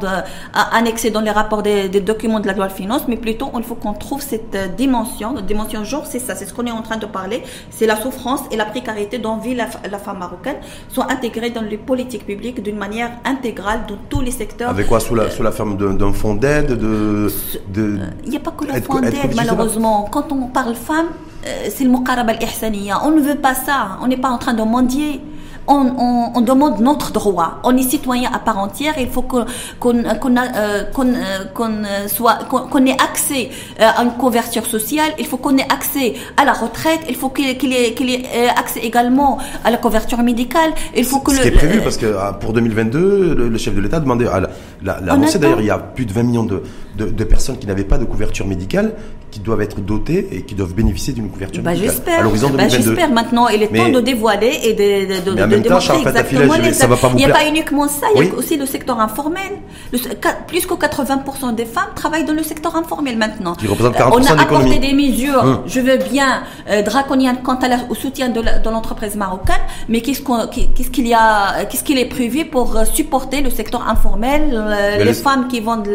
[0.53, 3.63] à annexer dans les rapports des, documents de la loi de finances, mais plutôt il
[3.63, 5.33] faut qu'on trouve cette euh, dimension.
[5.33, 7.43] La dimension genre, c'est ça, c'est ce qu'on est en train de parler.
[7.69, 10.57] C'est la souffrance et la précarité dont vit la, femme marocaine
[10.89, 14.69] soit intégrées dans les politiques publiques d'une manière intégrale dans tous les secteurs.
[14.69, 17.31] Avec quoi Sous la, sous la forme d'un fonds d'aide de,
[17.67, 20.07] de il n'y a pas que le fond d'aide, malheureusement.
[20.11, 21.07] Quand on parle femme,
[21.45, 23.01] euh, c'est le muqarab al-ihsaniya.
[23.05, 23.97] On ne veut pas ça.
[24.01, 25.21] On n'est pas en train de mendier.
[25.69, 27.59] on, on, demande notre droit.
[27.63, 28.95] On est citoyen à part entière.
[28.99, 29.45] Il faut qu'on
[29.79, 35.11] qu'on qu'on euh, euh, soit qu'on ait accès euh, à une couverture sociale.
[35.19, 37.01] Il faut qu'on ait accès à la retraite.
[37.07, 40.71] Il faut qu'il ait, qu'il ait accès également à la couverture médicale.
[40.95, 43.81] Il faut que ce qui est prévu parce que ah, pour 2022, le, chef de
[43.81, 44.49] l'État demandait à la,
[44.81, 46.63] la, d'ailleurs, il y a plus de 20 millions de,
[46.97, 48.93] de, de personnes qui n'avaient pas de couverture médicale
[49.31, 52.77] qui doivent être dotées et qui doivent bénéficier d'une couverture bah, médicale à l'horizon 2022.
[52.77, 53.47] Bah, j'espère maintenant.
[53.47, 56.73] Il est temps de dévoiler et de, de, de, de démontrer exactement les...
[56.73, 58.65] ça va pas vous Il n'y a pas uniquement ça, il y a aussi le
[58.65, 59.51] secteur informel.
[60.47, 63.53] plus que 80% des femmes travaillent dans le secteur informel maintenant.
[63.55, 65.59] Qui représente 40% On a apporté des mesures, hum.
[65.65, 69.55] je veux bien, euh, draconiennes quant à au soutien de l'entreprise marocaine,
[69.87, 70.21] mais qu'est-ce
[70.89, 75.13] qu'il y a, qu'est-ce qu'il est prévu pour euh, supporter le secteur informel, euh, les
[75.13, 75.87] femmes qui vendent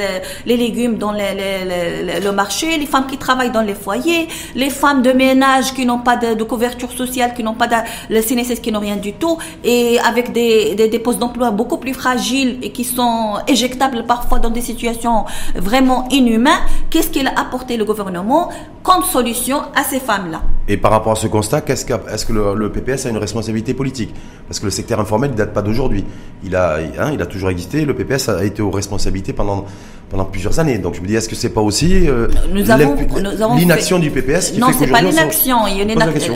[0.47, 5.13] les, légumes dans le marché, les femmes qui travaillent dans les foyers, les femmes de
[5.13, 7.77] ménage qui n'ont pas de, couverture sociale, qui n'ont pas de,
[8.11, 11.95] le CNSS, qui n'ont rien du tout, et avec des, des, postes d'emploi beaucoup plus
[11.95, 16.53] fragiles et qui sont éjectables parfois dans des situations vraiment inhumaines,
[16.91, 18.51] qu'est-ce qu'il a apporté le gouvernement
[18.83, 20.43] comme solution à ces femmes-là?
[20.69, 21.85] Et par rapport à ce constat, est-ce
[22.27, 24.15] que le, PPS a une responsabilité politique?
[24.49, 26.05] Parce que le secteur informel ne date pas d'aujourd'hui.
[26.43, 27.85] Il a, hein, il a toujours existé.
[27.85, 29.65] Le PPS a été aux responsabilités pendant
[30.11, 30.79] pendant plusieurs années.
[30.79, 34.69] Donc je me dis, est-ce que c'est pas aussi euh, l'inaction du PPS qui non,
[34.79, 35.59] c'est pas l'inaction.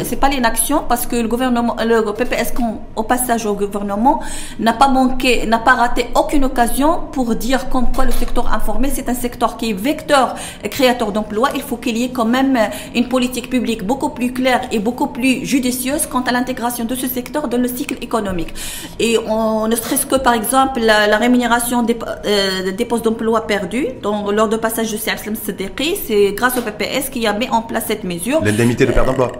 [0.05, 2.55] C'est pas l'inaction parce que le gouvernement, le PPS,
[2.97, 4.21] au passage au gouvernement,
[4.59, 8.91] n'a pas manqué, n'a pas raté aucune occasion pour dire comme quoi le secteur informel
[8.93, 11.51] c'est un secteur qui est vecteur et créateur d'emplois.
[11.55, 12.59] Il faut qu'il y ait quand même
[12.95, 17.07] une politique publique beaucoup plus claire et beaucoup plus judicieuse quant à l'intégration de ce
[17.07, 18.53] secteur dans le cycle économique.
[18.99, 23.87] Et on ne stresse que par exemple la, rémunération des, euh, des postes d'emploi perdus
[24.03, 27.85] donc, lors de passage de Sedeki, c'est grâce au PPS qui a mis en place
[27.89, 28.41] cette mesure.
[28.45, 29.33] L'indemnité de perte d'emploi.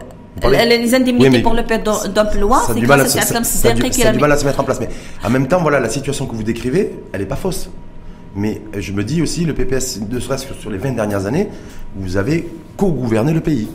[0.43, 4.33] Les indemnités pour le perte d'emploi, c'est grâce à CRSLM Sedeki qui a, du mal
[4.33, 4.81] à se mettre en place.
[4.81, 4.89] Mais
[5.25, 7.71] en même temps, voilà, la situation que vous décrivez, elle n'est pas fausse.
[8.37, 11.49] Mais je me dis aussi, le PPS, ne serait-ce que sur les 20 dernières années,
[11.97, 13.69] vous avez co-gouverné le pays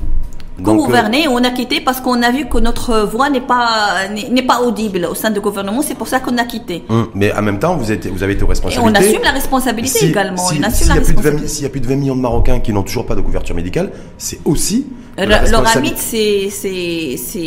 [0.60, 4.62] gouverner, on a quitté parce qu'on a vu que notre voix n'est pas n'est pas
[4.62, 5.82] audible au sein du gouvernement.
[5.82, 6.84] C'est pour ça qu'on a quitté.
[6.90, 8.86] Hum, mais en même temps, vous êtes vous avez été responsable.
[8.86, 10.48] Et on assume la responsabilité également.
[10.48, 13.56] S'il y, a plus de 20 millions de Marocains qui n'ont toujours pas de couverture
[13.56, 14.88] médicale, c'est aussi
[15.18, 17.40] le, le c'est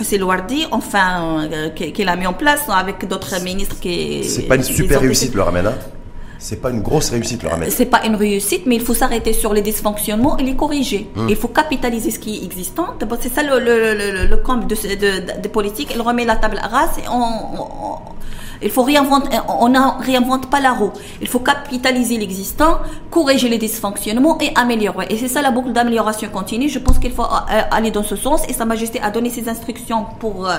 [0.00, 4.24] Hussein Wardi, enfin, euh, qu'il a mis en place avec d'autres ministres qui.
[4.24, 5.74] C'est pas une super réussite le Ramen, hein
[6.40, 9.52] c'est pas une grosse réussite, le C'est pas une réussite, mais il faut s'arrêter sur
[9.52, 11.06] les dysfonctionnements et les corriger.
[11.14, 11.28] Hum.
[11.28, 12.86] Il faut capitaliser ce qui est existant.
[13.20, 15.90] C'est ça le, le, le, camp de, de, de, politique.
[15.94, 17.98] Il remet la table à race et on
[18.62, 20.92] il faut réinventer, on ne réinvente pas la roue.
[21.20, 22.78] Il faut capitaliser l'existant,
[23.10, 25.06] corriger les dysfonctionnements et améliorer.
[25.10, 26.68] Et c'est ça la boucle d'amélioration continue.
[26.68, 29.48] Je pense qu'il faut euh, aller dans ce sens et Sa Majesté a donné ses
[29.48, 30.56] instructions pour euh,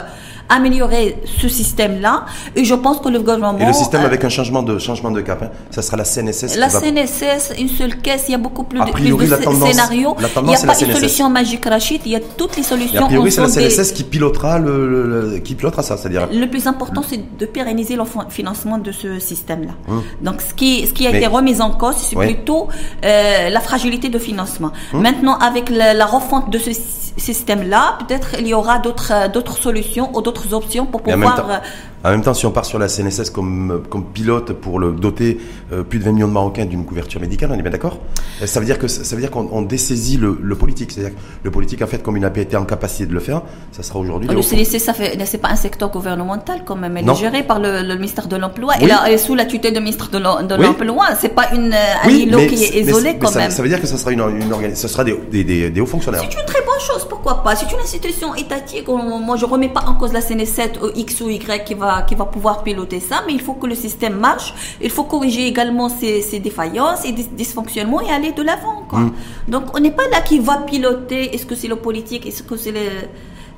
[0.49, 2.25] améliorer ce système-là.
[2.55, 3.57] Et je pense que le gouvernement...
[3.59, 6.05] Et le système euh, avec un changement de, changement de cap, hein, ça sera la
[6.05, 10.15] CNSS La CNSS, une seule caisse, il y a beaucoup plus, de, scénarios.
[10.17, 13.03] il n'y a pas une solution magique, Rachid, il y a toutes les solutions.
[13.03, 16.27] a priori, c'est la CNSS qui pilotera, le, qui pilotera ça, c'est-à-dire...
[16.31, 19.73] Le plus important, c'est de pérenniser le financement de ce système-là.
[19.87, 20.03] Hum.
[20.21, 22.67] Donc, ce qui, ce qui a été remis en cause, c'est plutôt
[23.03, 24.71] euh, la fragilité de financement.
[24.93, 25.01] Hum.
[25.01, 26.71] Maintenant, avec la, la refonte de ce
[27.17, 31.61] système-là, peut-être il y aura d'autres d'autres solutions ou d'autres options pour pouvoir
[32.03, 35.39] en même temps, si on part sur la CNSS comme, comme pilote pour le doter
[35.71, 37.99] euh, plus de 20 millions de Marocains d'une couverture médicale, on est bien d'accord?
[38.41, 40.91] Euh, Ça veut dire que ça veut dire qu'on dessaisit le, le politique.
[40.91, 43.19] C'est-à-dire que le politique, en fait, comme il n'a pas été en capacité de le
[43.19, 44.29] faire, ça sera aujourd'hui.
[44.29, 46.97] Le CNSS, ça fait, c'est pas un secteur gouvernemental quand même.
[46.97, 48.73] Elle est gérée par le, le, ministère de l'Emploi.
[48.79, 51.05] et Elle, est sous la tutelle du ministre de l'Emploi.
[51.19, 53.51] C'est pas une un îlot qui est isolé quand même.
[53.51, 56.21] Ça veut dire que ça sera une, une ce sera des, des, des, hauts fonctionnaires.
[56.21, 57.05] C'est une très bonne chose.
[57.07, 57.55] Pourquoi pas?
[57.55, 58.87] C'est une institution étatique.
[58.87, 62.25] Moi, je remets pas en cause la CNSS X ou Y qui va qui va
[62.25, 64.53] pouvoir piloter ça, mais il faut que le système marche.
[64.81, 68.87] Il faut corriger également ses, défaillances et dysfonctionnements et aller de l'avant.
[68.91, 69.09] Mm.
[69.47, 71.33] Donc on n'est pas là qui va piloter.
[71.33, 72.85] Est-ce que c'est le politique Est-ce que c'est le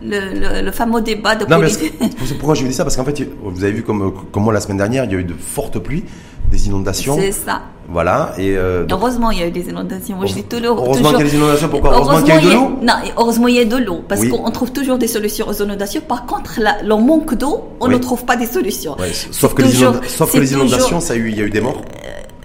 [0.06, 1.94] le, fameux débat de politique?
[2.40, 2.84] pourquoi je dis ça?
[2.84, 5.20] Parce qu'en fait, vous avez vu comme, comme moi la semaine dernière, il y a
[5.20, 6.04] eu de fortes pluies,
[6.54, 7.18] des inondations.
[7.20, 7.62] C'est ça.
[7.90, 8.34] Voilà.
[8.38, 10.16] Et euh, heureusement, il y a eu des inondations.
[10.16, 10.78] Moi, je dis toujours.
[10.80, 11.68] Heureusement qu'il y a des inondations.
[11.68, 14.04] Pourquoi Heureusement, qu'il y a eu de l'eau Non, heureusement, il y a de l'eau.
[14.08, 16.02] Parce qu'on trouve toujours des solutions aux inondations.
[16.08, 18.96] Par contre, le manque d'eau, on ne trouve pas des solutions.
[19.32, 19.62] sauf, que
[20.40, 21.82] les inondations, ça a eu, il y a eu des morts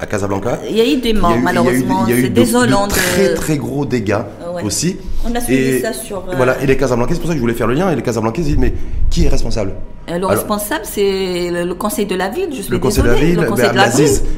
[0.00, 0.60] à Casablanca.
[0.68, 2.06] Il y a eu des morts, malheureusement.
[2.06, 2.86] C'est désolant.
[2.86, 4.22] De très, très gros dégâts
[4.64, 4.96] aussi.
[5.26, 6.22] On a suivi ça sur.
[6.36, 7.90] Voilà, et les Casablancais, c'est pour ça que je voulais faire le lien.
[7.90, 8.72] Et les Casablancais disent mais
[9.10, 9.74] qui est responsable?
[10.10, 12.48] Le responsable, c'est le, conseil de la ville.
[12.50, 13.36] Je suis le conseil de la ville.
[13.36, 13.66] Le conseil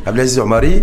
[0.05, 0.83] Abdelaziz Omari,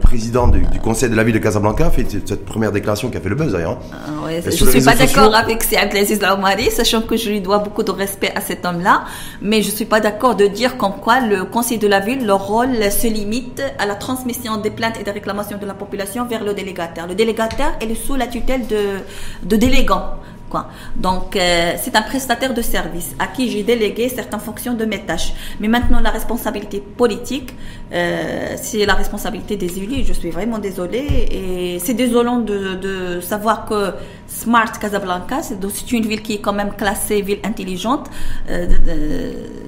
[0.00, 3.28] président du, conseil de la ville de Casablanca, fait cette première déclaration qui a fait
[3.28, 3.78] le buzz d'ailleurs.
[3.92, 7.82] Ah je ne suis pas d'accord avec Abdelaziz Omari, sachant que je lui dois beaucoup
[7.82, 9.04] de respect à cet homme-là,
[9.42, 12.24] mais je ne suis pas d'accord de dire comme quoi le conseil de la ville,
[12.24, 16.26] leur rôle se limite à la transmission des plaintes et des réclamations de la population
[16.26, 17.08] vers le délégataire.
[17.08, 19.00] Le délégataire est sous la tutelle de,
[19.42, 20.18] de délégants.
[20.48, 20.66] Quoi.
[20.96, 25.00] Donc, euh, c'est un prestataire de service à qui j'ai délégué certaines fonctions de mes
[25.00, 25.32] tâches.
[25.60, 27.54] Mais maintenant, la responsabilité politique,
[27.92, 30.04] euh, c'est la responsabilité des élus.
[30.06, 31.28] Je suis vraiment désolée.
[31.30, 33.92] Et c'est désolant de, de, savoir que
[34.26, 38.08] Smart Casablanca, c'est une ville qui est quand même classée ville intelligente,
[38.50, 38.66] euh,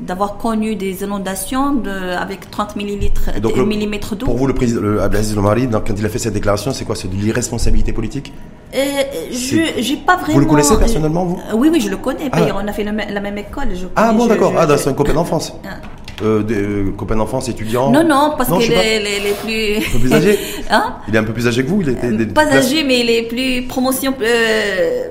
[0.01, 3.31] d'avoir connu des inondations de, avec 30 millilitres,
[3.67, 4.27] millimètres d'eau.
[4.27, 6.97] Pour vous, le président Abdelaziz Lomari, quand il a fait cette déclaration, c'est quoi?
[6.97, 8.33] C'est de l'irresponsabilité politique?
[8.73, 10.35] Je j'ai pas vraiment.
[10.35, 11.41] Vous le connaissez personnellement, vous?
[11.55, 12.29] Oui, oui, je le connais.
[12.33, 12.41] Ah.
[12.55, 13.69] On a fait la même école.
[13.75, 14.53] Je ah bon, d'accord.
[14.57, 15.53] Ah, c'est un copain d'enfance.
[15.65, 15.77] Ah.
[16.23, 19.79] Euh, des euh, copains d'enfance, étudiants Non, non, parce qu'il est les, les, plus.
[19.79, 20.39] Un peu plus âgé
[20.71, 20.97] hein?
[21.09, 22.27] Il est un peu plus âgé que vous il était des...
[22.27, 24.13] Pas âgé, mais il est plus promotion.
[24.21, 25.09] Euh,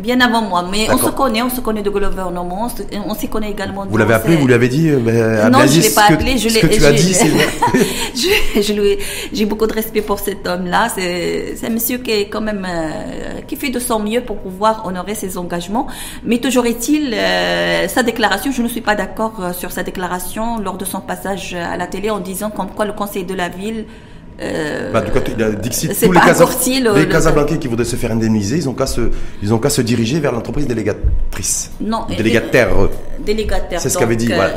[0.00, 0.64] bien avant moi.
[0.70, 2.68] Mais on se connaît, on se connaît de gouvernement,
[3.06, 3.86] on se connaît également.
[3.88, 6.38] Vous l'avez appelé, vous lui avez dit euh, Non, je ne l'ai pas appelé.
[6.38, 7.30] Je ce que tu as dit, c'est
[9.32, 10.88] J'ai beaucoup de respect pour cet homme-là.
[10.94, 14.86] C'est un monsieur qui est quand même euh, qui fait de son mieux pour pouvoir
[14.86, 15.86] honorer ses engagements.
[16.24, 20.58] Mais toujours est-il, euh, sa déclaration, je ne suis pas d'accord euh, sur sa déclaration
[20.58, 23.48] lors de son passage à la télé en disant comme quoi le conseil de la
[23.48, 23.86] ville
[24.42, 26.46] euh, bah, en tout cas, il a Dixit, tous les, Casa,
[26.94, 29.10] les Casablancais qui voudraient se faire indemniser, ils ont qu'à se,
[29.42, 31.72] ils ont qu'à se diriger vers l'entreprise délégatrice.
[31.80, 32.68] Non, délégataire.
[33.18, 33.80] Délégataire.
[33.80, 34.32] C'est ce qu'avait dit.
[34.32, 34.48] Euh,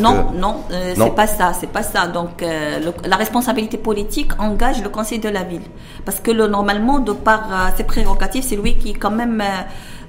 [0.00, 0.26] non,
[0.72, 2.06] euh, non, c'est pas ça, c'est pas ça.
[2.08, 5.62] Donc, la responsabilité politique engage le conseil de la ville,
[6.04, 9.42] parce que le, normalement, de par ses prérogatives, c'est lui qui quand même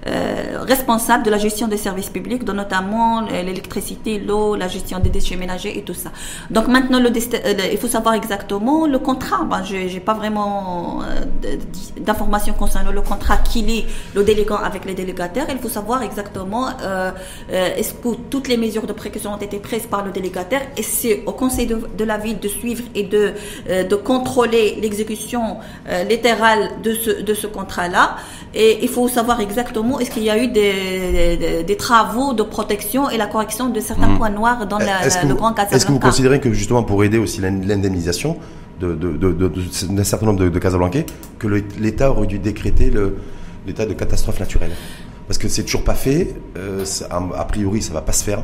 [0.08, 4.98] euh, responsable de la gestion des services publics, dont notamment euh, l'électricité, l'eau, la gestion
[4.98, 6.10] des déchets ménagers et tout ça.
[6.50, 9.44] Donc maintenant, euh, il faut savoir exactement le contrat.
[9.44, 11.02] Ben, je n'ai pas vraiment
[12.00, 13.86] d'informations concernant le contrat qu'il est
[14.16, 15.46] le délégant avec les délégataires.
[15.52, 16.70] Il faut savoir exactement
[17.52, 21.24] est-ce que toutes les mesures de précaution ont été prises par le délégataire et c'est
[21.26, 23.34] au conseil de, la ville de suivre et de,
[23.68, 25.58] de contrôler l'exécution
[26.10, 28.18] littérale de ce, de ce contrat-là.
[28.54, 33.10] Et il faut savoir exactement est-ce qu'il y a eu des, des, travaux de protection
[33.10, 34.18] et la correction de certains hmm.
[34.18, 35.76] points noirs dans la, le Grand Casablanca.
[35.76, 38.38] Est-ce que vous considérez que justement pour aider aussi l'indemnisation
[38.80, 41.06] d'un de, de, certain nombre de, Casablancais,
[41.40, 42.92] que l'État aurait dû décréter
[43.66, 44.72] l'état de catastrophe naturelle?
[45.28, 48.44] Parce que c'est toujours pas fait, euh, a priori ça va pas se faire.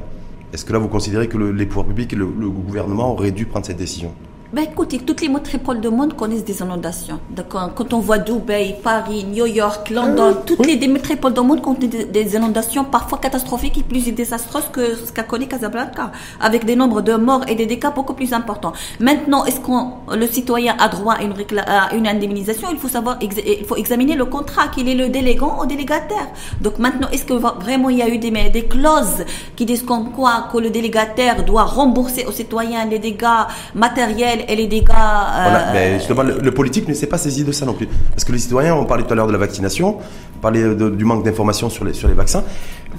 [0.53, 3.65] Est-ce que là vous considérez que les pouvoirs publics et le gouvernement auraient dû prendre
[3.65, 4.13] cette décision?
[4.53, 7.19] Ben écoutez, toutes les métropoles du monde connaissent des inondations.
[7.29, 7.71] D'accord?
[7.75, 12.07] Quand on voit Dubaï, Paris, New York, London, ah toutes les métropoles du monde connaissent
[12.09, 17.01] des, inondations parfois catastrophiques et plus désastreuses que ce qu'a connu Casablanca, avec des nombres
[17.01, 18.71] de morts et des dégâts beaucoup plus importants.
[19.01, 21.33] Maintenant, est-ce que le citoyen a droit à une,
[21.65, 22.69] à une indemnisation?
[22.71, 26.27] Il faut savoir, il faut examiner le contrat, qu'il est le délégant ou délégataire.
[26.61, 29.25] Donc maintenant, est-ce que vraiment il y a eu des, des clauses
[29.57, 33.43] qui disent comme quoi que le délégataire doit rembourser aux citoyens les dégâts
[33.75, 34.87] matériels et les dégâts.
[34.87, 37.87] Voilà, mais justement, le, politique ne s'est pas saisi de ça non plus.
[38.11, 39.97] Parce que les citoyens, on parlait tout à l'heure de la vaccination,
[40.35, 42.43] on parlait du manque d'informations sur les, sur les vaccins.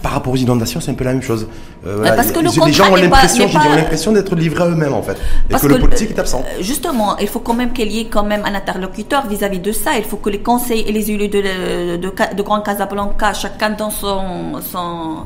[0.03, 1.49] Par rapport aux inondations, c'est un peu la même chose.
[1.87, 5.17] Euh, parce que le les gens ont l'impression, d'être livrés à eux-mêmes en fait,
[5.51, 6.45] et que, le politique est absent.
[6.47, 9.73] Euh, justement, il faut quand même qu'il y ait quand même un interlocuteur vis-à-vis de
[9.73, 9.97] ça.
[9.97, 11.97] Il faut que les conseils et les élus de, de,
[12.37, 15.23] de Grand Casablanca, chacun dans son, son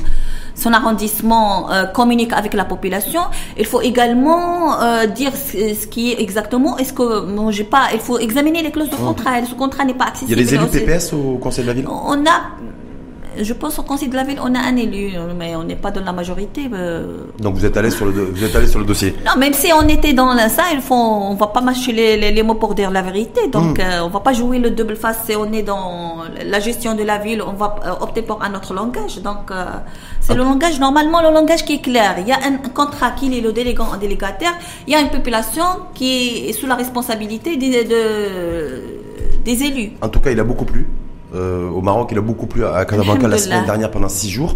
[0.55, 3.23] son arrondissement euh, communique avec la population.
[3.59, 6.79] Il faut également euh, dire ce, qui est exactement.
[6.79, 9.45] Est-ce que bon, j'ai pas Il faut examiner les clauses de contrat.
[9.45, 10.33] Ce contrat n'est pas accessible.
[10.33, 11.89] Il y a des élus PPS au Conseil de la ville?
[11.89, 12.37] On a
[13.41, 15.91] je pense au Conseil de la ville, on a un élu, mais on n'est pas
[15.91, 16.69] dans la majorité.
[16.73, 17.25] Euh.
[17.39, 19.15] Donc vous êtes allé sur le, vous êtes allé sur le dossier.
[19.27, 22.43] Non, même si on était dans ça, il faut, on va pas mâcher les, les,
[22.43, 23.49] mots pour dire la vérité.
[23.49, 23.87] Donc on hmm.
[23.87, 25.21] euh, on va pas jouer le double face.
[25.27, 28.55] Si on est dans la gestion de la ville, on va euh, opter pour un
[28.55, 29.21] autre langage.
[29.23, 29.51] Donc
[30.21, 32.17] c'est le langage normalement le langage qui est clair.
[32.19, 34.53] Il y a un contrat qui est le délégant en délégataire.
[34.87, 35.65] Il y a une population
[35.95, 38.03] qui est sous la responsabilité des, de,
[39.45, 39.93] des élus.
[40.01, 40.87] En tout cas, il a beaucoup plu.
[41.35, 42.09] Euh, au Maroc.
[42.13, 44.55] Il a beaucoup plu à Casablanca la semaine dernière pendant six jours.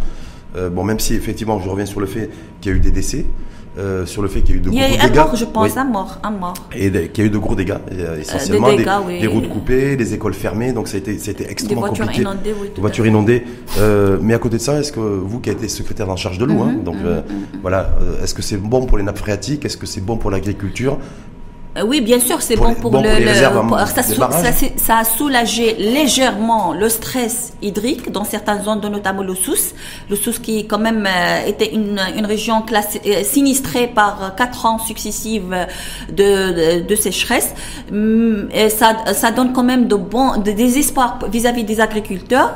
[0.57, 2.91] Euh, bon, même si effectivement, je reviens sur le fait qu'il y a eu des
[2.91, 3.27] décès.
[3.79, 4.89] Euh, sur le fait qu'il y a eu de gros dégâts.
[4.89, 6.55] Il y a eu un mort, je pense, un mort, un mort.
[6.75, 7.77] Et qu'il y a eu de gros dégâts,
[8.19, 8.87] essentiellement des,
[9.21, 11.89] des, routes coupées, des écoles fermées, donc ça a été, ça a été extrêmement des
[11.89, 12.23] voitures compliqué.
[12.23, 13.45] Inondées, oui, des voitures inondées.
[14.23, 16.47] mais à côté de ça, est-ce que vous qui avez été secrétaire en charge de
[16.47, 17.23] l'eau, hein, mhm, donc mhm, mhm.
[17.61, 17.91] voilà,
[18.23, 19.67] est-ce que c'est bon pour les nappes phréatiques?
[19.67, 20.99] Est-ce que c'est bon pour l'agriculture?
[21.85, 23.09] Oui, bien sûr, c'est bon, pour, le,
[24.77, 29.75] ça, a soulagé légèrement le stress hydrique dans certaines zones, notamment le Sousse.
[30.09, 34.65] Le Sousse qui quand même euh, était une, une région classée, euh, sinistrée par quatre
[34.65, 35.43] ans successifs
[36.11, 37.55] de, de, sécheresse.
[37.91, 42.55] Hum, et ça, ça donne quand même de bons, de désespoir vis-à-vis des agriculteurs.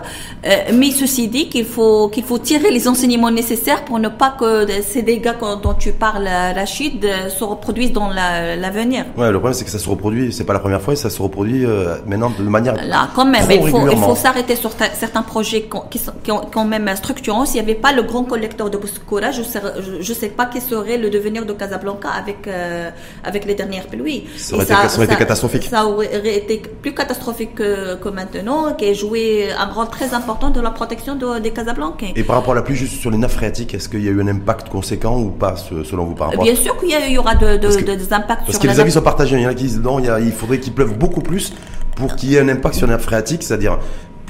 [0.73, 4.67] mais ceci dit, qu'il faut qu'il faut tirer les enseignements nécessaires pour ne pas que
[4.83, 9.05] ces dégâts dont tu parles, Rachid, se reproduisent dans l'avenir.
[9.17, 11.21] Ouais, le problème c'est que ça se reproduit, c'est pas la première fois, ça se
[11.21, 12.75] reproduit euh, maintenant de manière.
[12.75, 16.43] Là, quand même, il faut, il faut s'arrêter sur certains projets qui, sont, qui ont
[16.53, 17.45] quand même structurants.
[17.45, 19.61] S'il n'y avait pas le grand collecteur de Bouskoura, je sais,
[20.01, 22.91] je, sais pas quel serait le devenir de Casablanca avec euh,
[23.25, 24.25] avec les dernières pluies.
[24.37, 25.65] Ça aurait, été, ça aurait été, catastrophique.
[25.71, 30.51] Ça aurait été plus catastrophique que, que, maintenant, qui a joué un rôle très important
[30.51, 32.13] dans la protection de, des Casablancais.
[32.17, 34.11] Et par rapport à la pluie, juste sur les nappes phréatiques, est-ce qu'il y a
[34.11, 37.35] eu un impact conséquent ou pas selon vous par rapport Bien sûr qu'il y, aura
[37.35, 38.59] de, des impacts.
[38.61, 39.37] Que les sont partagés.
[39.37, 41.53] Il y en a qui disent non, il, faudrait qu'il pleuve beaucoup plus
[41.97, 43.79] pour qu'il y ait un impact sur les nappes phréatiques, c'est-à-dire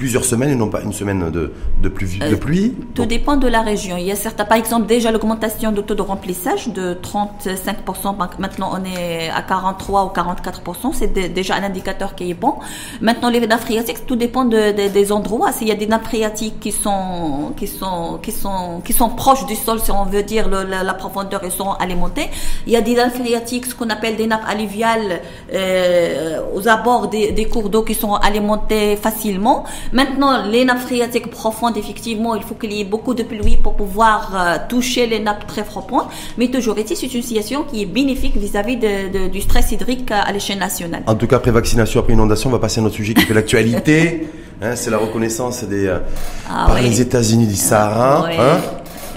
[0.00, 2.74] plusieurs semaines et non pas une semaine de, de, pluie, de euh, pluie.
[2.94, 3.98] Tout dépend de la région.
[3.98, 8.16] Il y a certains, par exemple, déjà l'augmentation de taux de remplissage de 35%.
[8.38, 10.94] Maintenant, on est à 43 ou 44%.
[10.94, 12.54] C'est déjà un indicateur qui est bon.
[13.02, 15.52] Maintenant, les nappes phréatiques, tout dépend de, des endroits.
[15.52, 19.44] S'il y a des nappes phréatiques qui sont, qui sont, qui sont, qui sont proches
[19.44, 22.30] du sol, si on veut dire, la, profondeur, ils sont alimentés.
[22.66, 25.20] Il y a des nappes phréatiques, ce qu'on appelle des nappes alluviales,
[25.52, 29.66] euh, aux abords des, des cours d'eau qui sont alimentés facilement.
[29.92, 33.74] Maintenant, les nappes phréatiques profondes, effectivement, il faut qu'il y ait beaucoup de pluie pour
[33.74, 36.05] pouvoir euh, toucher les nappes très profondes.
[36.38, 40.59] Mais toujours est c'est une situation qui est bénéfique vis-à-vis du stress hydrique à l'échelle
[40.59, 41.03] nationale.
[41.07, 43.35] En tout cas, après vaccination, après inondation, on va passer à notre sujet qui fait
[43.35, 44.29] l'actualité.
[44.62, 46.00] Hein, c'est la reconnaissance des, euh,
[46.46, 48.29] ah par les États-Unis du Sahara.
[48.29, 48.59] Hein.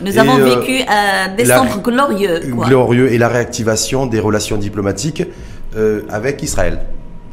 [0.01, 2.39] Nous avons euh, vécu un décembre glorieux.
[2.45, 5.23] Glorieux et la réactivation des relations diplomatiques
[6.09, 6.85] avec Israël.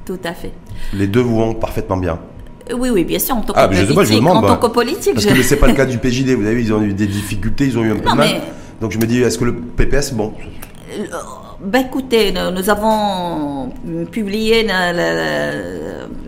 [0.04, 0.50] Tout à fait.
[0.92, 2.18] Les deux vont parfaitement bien.
[2.78, 4.26] Oui, oui, bien sûr, en tant ah, que politique.
[4.26, 5.14] en tant que politique.
[5.14, 5.34] Parce je...
[5.34, 6.30] que c'est pas le cas du PJD.
[6.30, 8.28] Vous avez vu, ils ont eu des difficultés, ils ont eu un peu de mal.
[8.80, 10.32] Donc je me dis, est-ce que le PPS, bon.
[10.98, 11.04] Euh,
[11.62, 13.70] ben écoutez, nous, avons
[14.10, 14.66] publié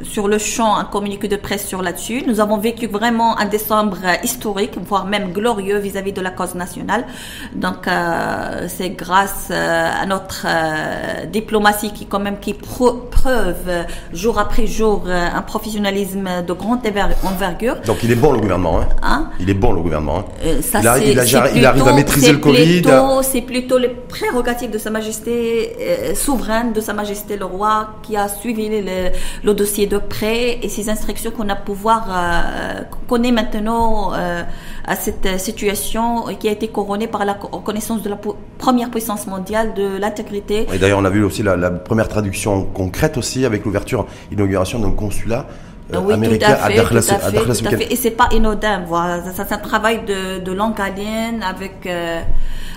[0.02, 2.22] sur le champ un communiqué de presse sur là-dessus.
[2.26, 7.06] Nous avons vécu vraiment un décembre historique, voire même glorieux vis-à-vis de la cause nationale.
[7.54, 14.38] Donc euh, c'est grâce euh, à notre euh, diplomatie qui quand même qui preuve jour
[14.38, 16.80] après jour un professionnalisme de grande
[17.24, 17.76] envergure.
[17.86, 18.80] Donc il est bon le gouvernement.
[18.80, 19.30] Hein, hein?
[19.40, 20.24] Il est bon le gouvernement.
[20.44, 20.60] Hein?
[20.60, 22.82] Ça, il, arrive, il, arrive à maîtriser le Covid.
[23.22, 28.16] C'est plutôt les prérogatives de Sa Majesté euh, souveraine de Sa Majesté le Roi qui
[28.16, 34.42] a suivi le, dossier de près et ces instructions qu'on a pouvoir euh, maintenant euh,
[34.84, 38.18] à cette situation qui a été couronnée par la reconnaissance de la
[38.58, 40.66] première puissance mondiale de l'intégrité.
[40.72, 44.92] Et d'ailleurs, on a vu aussi la, première traduction concrète aussi avec l'ouverture, l'inauguration d'un
[44.92, 45.46] consulat.
[45.92, 49.22] Américain à, fait, Et c'est pas inodin, voilà.
[49.34, 51.86] C'est un travail de, de longue haleine avec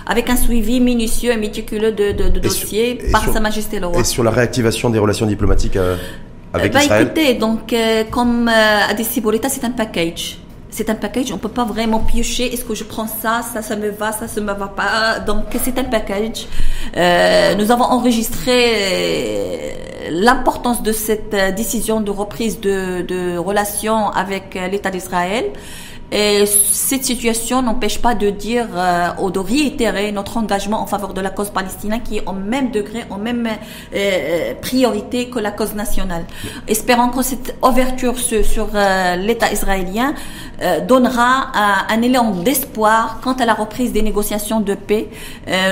[0.06, 4.00] avec un suivi minutieux et méticuleux de, de, dossiers par Sa Majesté le Roi.
[4.00, 5.96] Et sur la réactivation des relations diplomatiques euh,
[6.52, 10.38] avec bah, Israël Écoutez, donc, euh, comme euh, a dit Siboleta, c'est un package
[10.76, 12.52] c'est un package, on peut pas vraiment piocher.
[12.52, 15.20] Est-ce que je prends ça, ça, ça me va, ça, ça me va pas.
[15.20, 16.46] Donc c'est un package.
[16.96, 19.74] Euh, nous avons enregistré
[20.10, 25.46] l'importance de cette décision de reprise de, de relations avec l'État d'Israël.
[26.12, 31.14] Et cette situation n'empêche pas de dire euh, ou de réitérer notre engagement en faveur
[31.14, 33.50] de la cause palestinienne qui est au même degré, en même euh,
[33.94, 36.24] euh, priorité que la cause nationale.
[36.68, 38.68] Espérons que cette ouverture sur, sur
[39.18, 40.14] l'État israélien
[40.88, 41.52] donnera
[41.88, 45.08] un, élan d'espoir quant à la reprise des négociations de paix.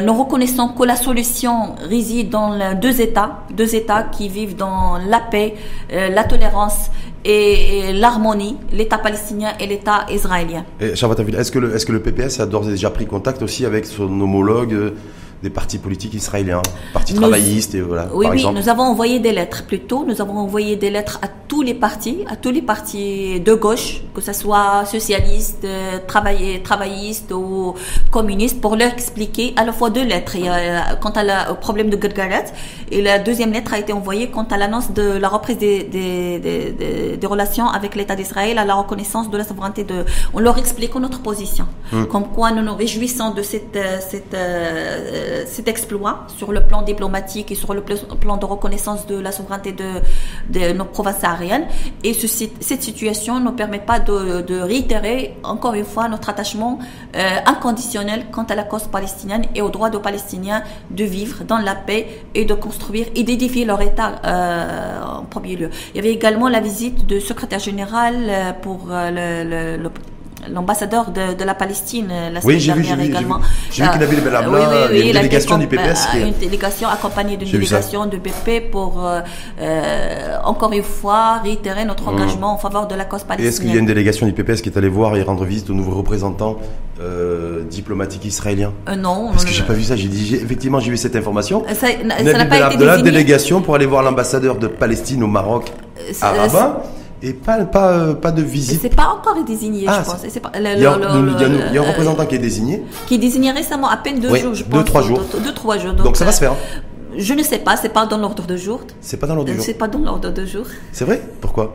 [0.04, 5.20] nous reconnaissons que la solution réside dans deux États, deux États qui vivent dans la
[5.20, 5.54] paix,
[5.90, 6.90] la tolérance
[7.24, 10.64] et, l'harmonie, l'État palestinien et l'État israélien.
[10.80, 13.86] Est-ce que, le, est-ce que le PPS a d'ores et déjà pris contact aussi avec
[13.86, 14.94] son homologue
[15.42, 16.62] des partis politiques israéliens,
[16.94, 18.08] partis travaillistes et voilà.
[18.14, 20.04] Oui, oui, nous avons envoyé des lettres plutôt.
[20.06, 21.28] Nous avons envoyé des lettres à
[21.64, 27.74] les partis, à tous les partis de gauche, que ce soit socialistes, euh, travaillistes ou
[28.10, 30.36] communistes, pour leur expliquer à la fois deux lettres.
[30.36, 32.44] A, euh, quant à la, au problème de Gilgaret
[32.90, 36.38] et la deuxième lettre a été envoyée quant à l'annonce de la reprise des, des,
[36.38, 40.04] des, des, relations avec l'État d'Israël, à la reconnaissance de la souveraineté de.
[40.34, 42.04] On leur explique notre position, hmm.
[42.06, 46.82] comme quoi nous nous réjouissons de cette, euh, cette euh, cet exploit sur le plan
[46.82, 49.90] diplomatique et sur le plan de reconnaissance de la souveraineté de,
[50.50, 51.53] de nos provinces aériennes.
[52.02, 56.78] Et cette situation ne permet pas de, réitérer encore une fois notre attachement
[57.16, 61.58] euh, inconditionnel quant à la cause palestinienne et au droit des Palestiniens de vivre dans
[61.58, 65.70] la paix et de construire et d'édifier leur État euh, en premier lieu.
[65.94, 69.90] Il y avait également la visite du secrétaire général euh, pour le, le
[70.50, 73.40] l'ambassadeur de, de, la Palestine euh, la semaine dernière également.
[73.70, 76.06] J'ai vu, qu'il avait euh, oui, oui, oui, une délégation du PPS.
[76.10, 76.20] Qui...
[76.20, 82.14] Une délégation accompagnée d'une délégation du PP pour, euh, encore une fois, réitérer notre mmh.
[82.14, 83.48] engagement en faveur de la cause palestinienne.
[83.48, 85.70] Est-ce qu'il y a une délégation du PPS qui est allée voir et rendre visite
[85.70, 86.58] au nouveau représentant
[87.00, 89.30] euh, diplomatique israélien euh, Non.
[89.32, 89.96] Parce que j'ai pas vu ça.
[89.96, 91.64] J'ai dit, effectivement, j'ai vu cette information.
[91.74, 95.72] Ça n'a pas été de la délégation pour aller voir l'ambassadeur de Palestine au Maroc
[96.20, 96.84] à Rabat.
[97.26, 98.80] Et pas, pas, euh, pas de visite.
[98.82, 100.20] C'est pas encore désigné, ah, je pense.
[100.54, 102.82] il, y a, un représentant qui est désigné.
[103.06, 104.78] Qui est désigné récemment, à peine deux jours, je pense.
[104.78, 105.22] Deux, trois jours.
[105.42, 105.94] Deux, trois jours.
[105.94, 106.54] Donc, ça va se faire.
[107.16, 108.80] Je ne sais pas, c'est pas dans l'ordre de jour.
[109.00, 109.64] C'est pas dans l'ordre de jour.
[109.64, 110.66] C'est pas dans l'ordre de jour.
[110.92, 111.22] C'est vrai?
[111.40, 111.74] Pourquoi?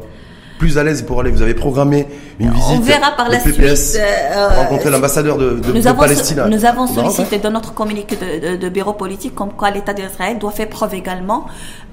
[0.59, 1.31] Plus à l'aise pour aller.
[1.31, 2.05] Vous avez programmé
[2.39, 2.67] une visite.
[2.71, 3.57] On verra par la suite.
[3.59, 6.43] Euh, rencontrer l'ambassadeur de, de, nous de avons, Palestine.
[6.51, 10.51] Nous avons sollicité dans notre communiqué de, de, bureau politique comme quoi l'État d'Israël doit
[10.51, 11.45] faire preuve également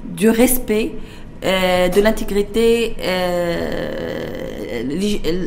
[0.05, 4.56] du respect euh, de l'intégrité euh,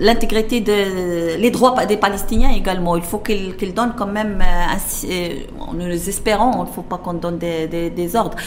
[0.01, 2.95] l'intégrité de les droits des Palestiniens également.
[2.95, 5.30] Il faut qu'ils qu donnent quand même, euh, euh,
[5.73, 8.38] nous espérons, il ne faut pas qu'on donne des, des, des, ordres,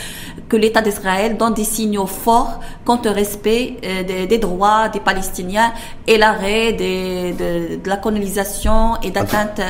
[0.49, 3.77] que l'État d'Israël donne des signaux forts quant au respect
[4.07, 5.73] des, des, droits des Palestiniens
[6.07, 9.61] et l'arrêt de, de, la colonisation et d'atteinte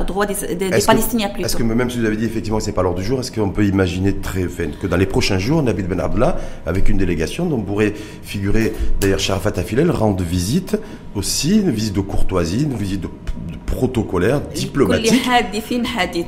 [0.00, 1.30] aux droits des, des Palestiniens.
[1.38, 3.32] Est-ce que même si vous avez dit effectivement que c'est pas l'ordre du jour, est-ce
[3.32, 4.46] qu'on peut imaginer très
[4.80, 6.36] que dans les prochains jours, Nabil Ben Abdullah,
[6.66, 10.53] avec une délégation dont pourrait figurer d'ailleurs Sharafat Afilel, rendre visite
[11.14, 13.08] aussi, une visite de courtoisie, une visite de,
[13.66, 15.12] protocolaire, diplomatique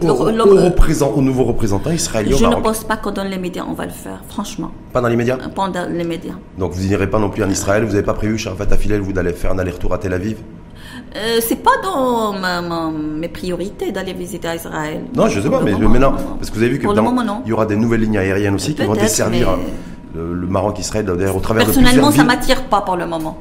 [0.02, 2.36] au, au, au nouveau représentant israélien.
[2.36, 4.72] Je ne pense pas que dans les médias on va le faire, franchement.
[4.92, 6.34] Pas dans les médias Pas dans les médias.
[6.58, 9.12] Donc vous n'irez pas non plus en Israël, vous n'avez pas prévu Sharafat Afilel, vous
[9.12, 10.38] d'aller faire un aller-retour à Tel Aviv
[11.16, 12.60] euh, c'est pas dans ma,
[12.90, 15.02] mes priorités d'aller visiter Israël.
[15.14, 17.64] Non, je sais pas, mais maintenant, parce que vous avez vu que il y aura
[17.66, 19.58] des nouvelles lignes aériennes aussi qui vont desservir.
[20.16, 23.38] Le, Maroc serait d'ailleurs au travers Personnellement, ça m'attire pas pour le moment.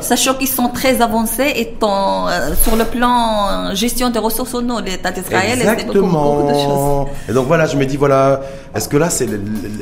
[0.00, 4.68] Sachant qu'ils sont très avancés et euh, sur le plan euh, gestion des ressources en
[4.68, 7.06] eau, l'État d'Israël, c'est beaucoup, beaucoup, de choses.
[7.28, 8.40] Et donc voilà, je me dis voilà,
[8.74, 9.28] est-ce que là, c'est,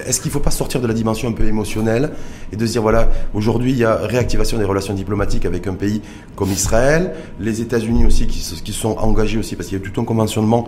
[0.06, 2.10] est-ce qu'il faut pas sortir de la dimension un peu émotionnelle
[2.52, 5.74] et de se dire voilà, aujourd'hui il y a réactivation des relations diplomatiques avec un
[5.74, 6.00] pays
[6.36, 10.00] comme Israël, les États-Unis aussi qui, qui sont engagés aussi parce qu'il y a tout
[10.00, 10.66] un conventionnement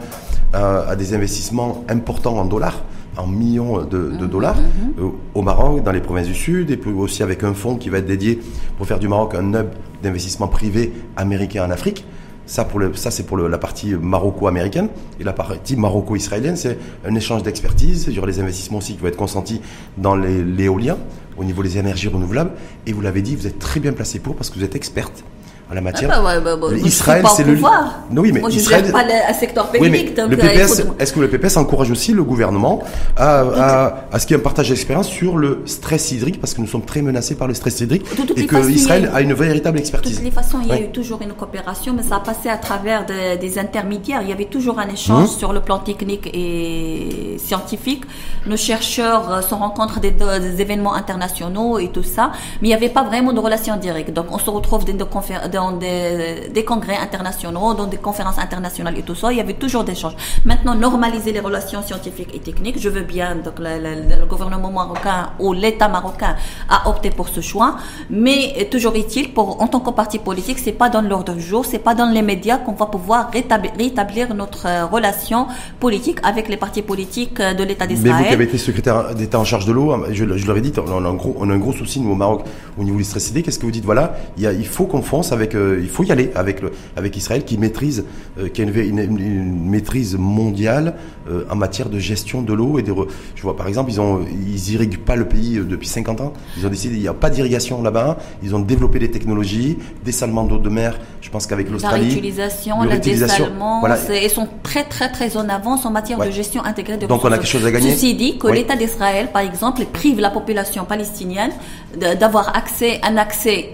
[0.54, 2.82] euh, à des investissements importants en dollars
[3.16, 5.04] en millions de, mhm, dollars mhm.
[5.04, 7.88] Euh, au Maroc, dans les provinces du Sud, et puis aussi avec un fonds qui
[7.88, 8.40] va être dédié
[8.76, 9.68] pour faire du Maroc un hub
[10.02, 12.04] d'investissement privé américain en Afrique.
[12.44, 14.88] Ça, pour le, ça c'est pour la partie maroco-américaine.
[15.20, 18.06] Et la partie maroco-israélienne, c'est un échange d'expertise.
[18.08, 19.60] Il y aura les investissements aussi qui vont être consentis
[19.96, 20.98] dans l'éolien,
[21.36, 22.50] au niveau des énergies renouvelables.
[22.86, 25.24] Et vous l'avez dit, vous êtes très bien placé pour parce que vous êtes experte
[25.74, 26.10] la matière.
[26.12, 27.56] Ah bah bah bah, Israël, c'est le.
[28.10, 28.90] Non, oui, mais Moi, je Israël.
[28.92, 30.16] pas le secteur public.
[30.16, 32.82] le PPS, est-ce que le PPS encourage aussi le gouvernement
[33.16, 36.54] à, à, à ce qu'il y ait un partage d'expérience sur le stress hydrique, parce
[36.54, 38.04] que nous sommes très menacés par le stress hydrique,
[38.36, 40.12] et que Israël a, une véritable expertise.
[40.12, 42.48] De toutes les façons, il y a eu toujours une coopération, mais ça a passé
[42.48, 44.20] à travers des intermédiaires.
[44.22, 45.38] Il y avait toujours un échange hum.
[45.38, 48.04] sur le plan technique et scientifique.
[48.46, 52.74] Nos chercheurs euh, se rencontrent des, des événements internationaux et tout ça, mais il n'y
[52.74, 54.12] avait pas vraiment de relation directe.
[54.12, 54.92] Donc, on se retrouve dans
[55.48, 59.44] des dans des, des, congrès internationaux, dans des conférences internationales et tout ça, il y
[59.46, 60.16] avait toujours des échanges.
[60.50, 63.72] Maintenant, normaliser les relations scientifiques et techniques, je veux bien, donc le,
[64.20, 66.34] le, gouvernement marocain ou l'État marocain
[66.76, 67.70] a opté pour ce choix,
[68.10, 71.62] mais toujours est-il, pour, en tant que parti politique, c'est pas dans l'ordre du jour,
[71.70, 75.40] c'est pas dans les médias qu'on va pouvoir rétablir, rétablir notre euh, relation
[75.84, 78.14] politique avec les partis politiques euh, de l'État d'Israël.
[78.16, 80.60] Mais vous qui avez été secrétaire d'État en charge de l'eau, je, je leur ai
[80.60, 82.40] dit, on a un gros, on a un gros souci nous au Maroc
[82.78, 83.32] au niveau du stress.
[83.44, 83.84] Qu'est-ce que vous dites?
[83.84, 86.60] Voilà, il, y a, il faut qu'on fonce avec euh, il faut y aller avec,
[86.60, 88.04] le, avec Israël qui maîtrise,
[88.38, 90.94] euh, qui a une, une, maîtrise mondiale
[91.28, 92.92] euh, en matière de gestion de l'eau et de.
[93.34, 96.32] Je vois par exemple, ils ont, ils irriguent pas le pays depuis 50 ans.
[96.58, 98.18] Ils ont décidé, il n'y a pas d'irrigation là-bas.
[98.42, 100.98] Ils ont développé des technologies, dessalement d'eau de mer.
[101.20, 103.98] Je pense qu'avec l'Australie, la réutilisation, le dessalement, voilà.
[104.22, 107.32] ils sont très très très en avance en matière de gestion intégrée de Donc on
[107.32, 107.92] a quelque chose à gagner.
[107.92, 111.52] Ceci dit, que l'État d'Israël, par exemple, prive la population palestinienne
[112.18, 113.70] d'avoir accès, un accès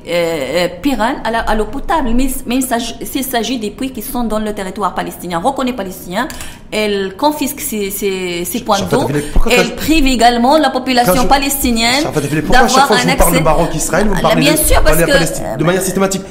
[0.83, 2.11] pérenne à l'eau potable.
[2.15, 2.61] Mais, mais
[3.05, 6.29] s'il s'agit des puits qui sont dans le territoire palestinien, reconnaît palestinien,
[6.73, 9.07] elle confisque ces, ces, ces points d'eau.
[9.51, 12.05] Elle prive également la population palestinienne
[12.51, 13.39] d'avoir un accès.
[13.39, 16.23] de Maroc Israël, vous ah, parlez, bien sûr, parce que, de manière systématique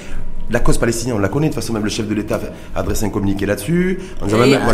[0.50, 1.50] la cause palestinienne, on la connaît.
[1.50, 2.40] De toute façon, même le chef de l'État
[2.76, 4.00] a adressé un communiqué là-dessus.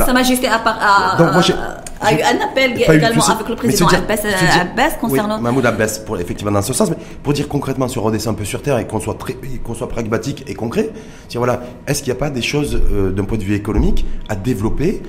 [0.06, 4.16] Sa Majesté a, a, a eu un appel également avec le président Abbas,
[4.62, 5.38] Abbas concernant.
[5.38, 6.90] Oui, Mahmoud Abbas, pour, effectivement, dans ce sens.
[6.90, 9.74] Mais pour dire concrètement, sur redescend un peu sur terre et qu'on soit, très, qu'on
[9.74, 10.90] soit pragmatique et concret,
[11.30, 12.82] dire voilà, est-ce qu'il n'y a pas des choses
[13.16, 15.02] d'un point de vue économique à développer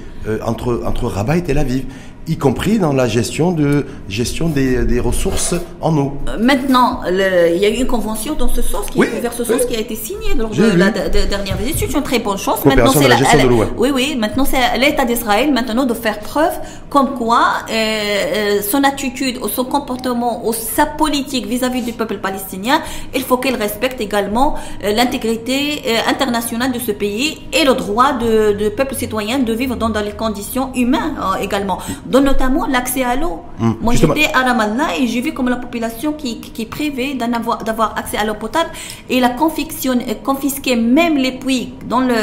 [0.45, 1.85] entre, entre Rabat et Tel Aviv?
[2.27, 6.15] Y compris dans la gestion de gestion des, des ressources en eau.
[6.29, 9.65] Euh, maintenant, il y a eu une convention dans ce sens qui, vers ce sens
[9.67, 11.77] qui a été signée lors de la dernière visite.
[11.79, 12.65] C'est une très bonne chose.
[12.65, 13.65] Maintenant, c'est la, gestion de l'eau.
[13.77, 14.17] Oui, oui.
[14.19, 16.53] Maintenant, c'est l'État d'Israël maintenant de faire preuve
[16.89, 22.19] comme quoi euh, euh son attitude, ou son comportement, ou sa politique vis-à-vis du peuple
[22.19, 22.81] palestinien,
[23.15, 24.55] il faut qu'elle respecte également
[24.85, 29.77] euh, l'intégrité internationale de ce pays et le droit de, de peuple citoyen de vivre
[29.77, 31.79] dans, dans les conditions humaines également
[32.15, 33.43] dont notamment l'accès à l'eau.
[33.61, 37.15] Hum, Moi, j'étais à Ramallah et j'ai vu comme la population qui, qui, est privée
[37.15, 38.71] d'avoir accès à l'eau potable.
[39.11, 42.15] Et la confisqué même les puits dans le,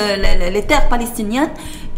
[0.50, 1.50] les terres palestiniennes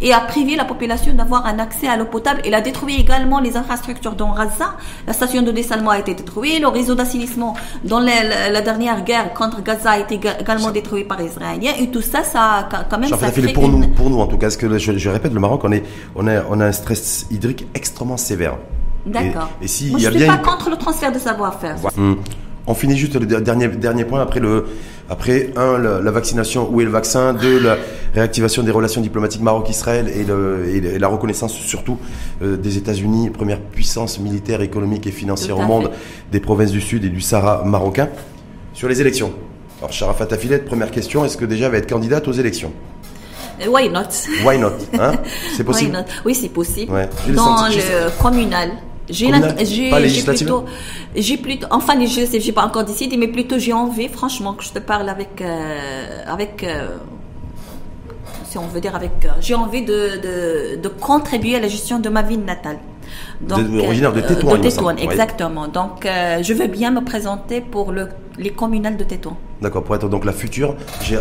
[0.01, 2.41] et a privé la population d'avoir un accès à l'eau potable.
[2.45, 4.75] Il a détruit également les infrastructures dans Gaza.
[5.07, 6.59] La station de dessalement a été détruite.
[6.59, 11.27] Le réseau d'assainissement dans la, dernière guerre contre Gaza a été également détruit par les
[11.27, 11.73] Israéliens.
[11.79, 13.09] Et tout ça, ça quand même...
[13.09, 14.47] Ça fait pour nous, pour nous en tout cas.
[14.47, 15.83] Parce que je, répète, le Maroc, on, est,
[16.15, 18.57] on, a, on a un stress hydrique extrêmement sévère.
[19.05, 19.49] D'accord.
[19.61, 21.75] Et, si Moi, je ne suis pas contre le transfert de savoir-faire.
[21.97, 22.17] Hum.
[22.65, 24.65] On finit juste le dernier, dernier point après le,
[25.09, 27.33] après, un, la, vaccination, où est le vaccin?
[27.33, 27.77] Deux, la
[28.13, 31.97] réactivation des relations diplomatiques Maroc-Israël et, la reconnaissance surtout
[32.41, 35.91] euh, des États-Unis, première puissance militaire, économique et financière au monde,
[36.31, 38.09] des provinces du Sud et du Sahara marocain.
[38.73, 39.33] Sur les élections.
[39.79, 42.71] Alors, Sharafat Affilette, première question, est-ce que déjà va être candidate aux élections?
[43.61, 44.09] Euh, Why not?
[44.45, 45.13] Why not hein?
[45.57, 46.03] C'est possible?
[46.25, 46.91] Oui, c'est possible.
[47.27, 48.71] Dans le communal.
[49.09, 49.31] J'ai
[50.23, 50.65] plutôt,
[51.15, 54.71] j'ai plutôt, enfin je j'ai pas encore décidé, mais plutôt j'ai envie, franchement, que je
[54.71, 56.87] te parle avec, euh, avec, euh,
[58.45, 61.99] si on veut dire avec, euh, j'ai envie de, de, de, contribuer à la gestion
[61.99, 62.77] de ma ville natale.
[63.41, 64.57] Donc, originaire de Tétouan.
[64.57, 65.67] De Tétouan, exactement.
[65.67, 69.35] Donc, je veux bien me présenter pour le, les communales de Tétouan.
[69.61, 70.75] D'accord, pour être donc la future,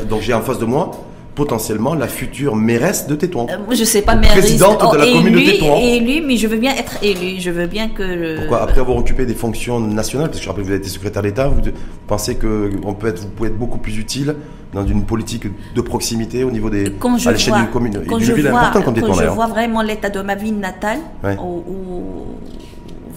[0.08, 0.92] donc j'ai en face de moi
[1.34, 3.46] potentiellement la future mairesse de Tétouan.
[3.50, 4.38] Euh, je sais pas, mairesse.
[4.38, 5.76] Présidente de la oh, commune de Tétouan.
[5.78, 7.40] Élu, mais je veux bien être élu.
[7.40, 8.38] Je veux bien que.
[8.40, 10.90] Pourquoi Après avoir occupé des fonctions nationales, parce que je rappelle que vous avez été
[10.90, 11.60] secrétaire d'État, vous,
[12.06, 14.36] pensez que on peut être, vous pouvez être beaucoup plus utile
[14.72, 16.86] dans une politique de proximité au niveau des
[17.26, 18.02] à l'échelle d'une commune?
[18.08, 20.98] Quand je, vois, quand je vois vraiment l'état de ma ville natale,
[21.42, 21.62] où,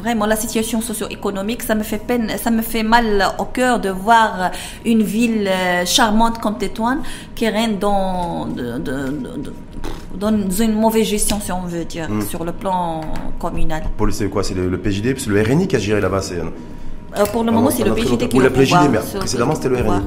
[0.05, 3.89] vraiment la situation socio-économique, ça me fait peine, ça me fait mal au cœur de
[3.89, 4.51] voir
[4.85, 6.99] une ville euh, charmante comme Tétouan
[7.33, 8.47] qui règne dans,
[10.15, 12.21] dans une mauvaise gestion, si on veut dire, hmm.
[12.21, 13.01] sur le plan
[13.39, 13.81] communal.
[13.97, 16.21] Pour c'est quoi C'est le, PJD C'est le RNI qui a géré là-bas
[17.17, 19.77] euh, pour le moment, c'est le PJD qui est le PJD, mais précédemment, c'était le
[19.77, 20.01] RNI.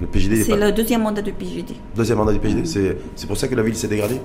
[0.00, 0.44] le PJD.
[0.44, 1.74] C'est le deuxième mandat du PJD.
[1.94, 2.66] Deuxième mandat du PJD.
[3.16, 4.20] C'est pour ça que la ville s'est dégradée?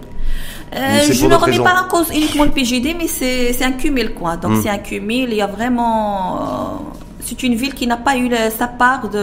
[0.75, 0.79] Euh,
[1.11, 4.37] Je ne remets pas en cause uniquement le PJD, mais c'est un cumul, quoi.
[4.37, 4.61] Donc, hmm.
[4.61, 5.29] c'est un cumul.
[5.29, 6.81] Il y a vraiment.
[7.27, 9.19] C'est une ville qui n'a pas eu sa part de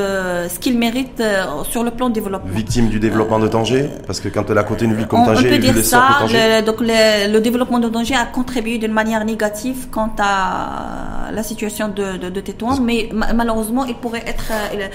[0.52, 2.50] ce qu'il mérite euh, sur le plan de développement.
[2.54, 3.88] Victime du développement de Tanger?
[4.06, 6.60] Parce que quand elle a côté une ville comme Tanger, on peut dire ça, le,
[6.60, 12.18] donc le, développement de Tanger a contribué d'une manière négative quant à la situation de,
[12.18, 14.88] de, de Tétouan, mais malheureusement, il pourrait être euh,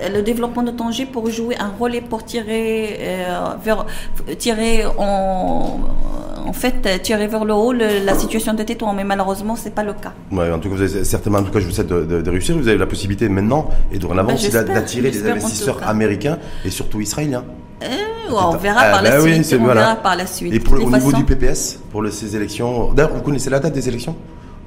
[0.00, 3.86] le développement de Tanger pour jouer un rôle et pour tirer euh, vers
[4.38, 5.80] tirer en
[6.46, 9.92] en fait tirer vers le haut la situation de Tétouan mais malheureusement c'est pas le
[9.92, 10.12] cas.
[10.30, 12.56] Ouais, en tout cas vous avez certainement en tout cas je vous souhaite de, réussir
[12.56, 17.44] vous avez la possibilité maintenant et dorénavant ben, d'attirer des investisseurs américains et surtout israéliens.
[17.82, 17.86] Euh,
[18.30, 19.56] on verra par la suite.
[19.60, 20.52] on verra par la suite.
[20.52, 23.88] Et pour, au niveau du PPS pour ces élections d'ailleurs vous connaissez la date des
[23.88, 24.16] élections?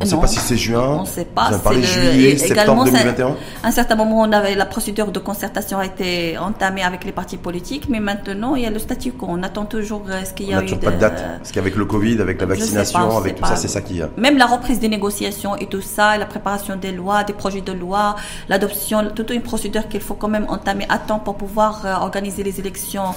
[0.02, 0.98] On ne sait pas si c'est juin.
[1.00, 1.52] On ne sait pas.
[1.52, 3.28] C'est juillet, septembre 2021.
[3.64, 7.12] À un certain moment, on avait la procédure de concertation a été entamée avec les
[7.12, 9.28] partis politiques, mais maintenant il y a le statu quo.
[9.30, 11.24] On attend toujours euh, ce qu'il y a on toujours pas de date.
[11.38, 14.02] Parce qu'avec le Covid, avec la vaccination, avec tout ça, c'est ça qui.
[14.18, 17.72] Même la reprise des négociations et tout ça, la préparation des lois, des projets de
[17.72, 18.16] loi,
[18.50, 22.44] l'adoption, toute une procédure qu'il faut quand même entamer à temps pour pouvoir euh, organiser
[22.44, 23.10] les élections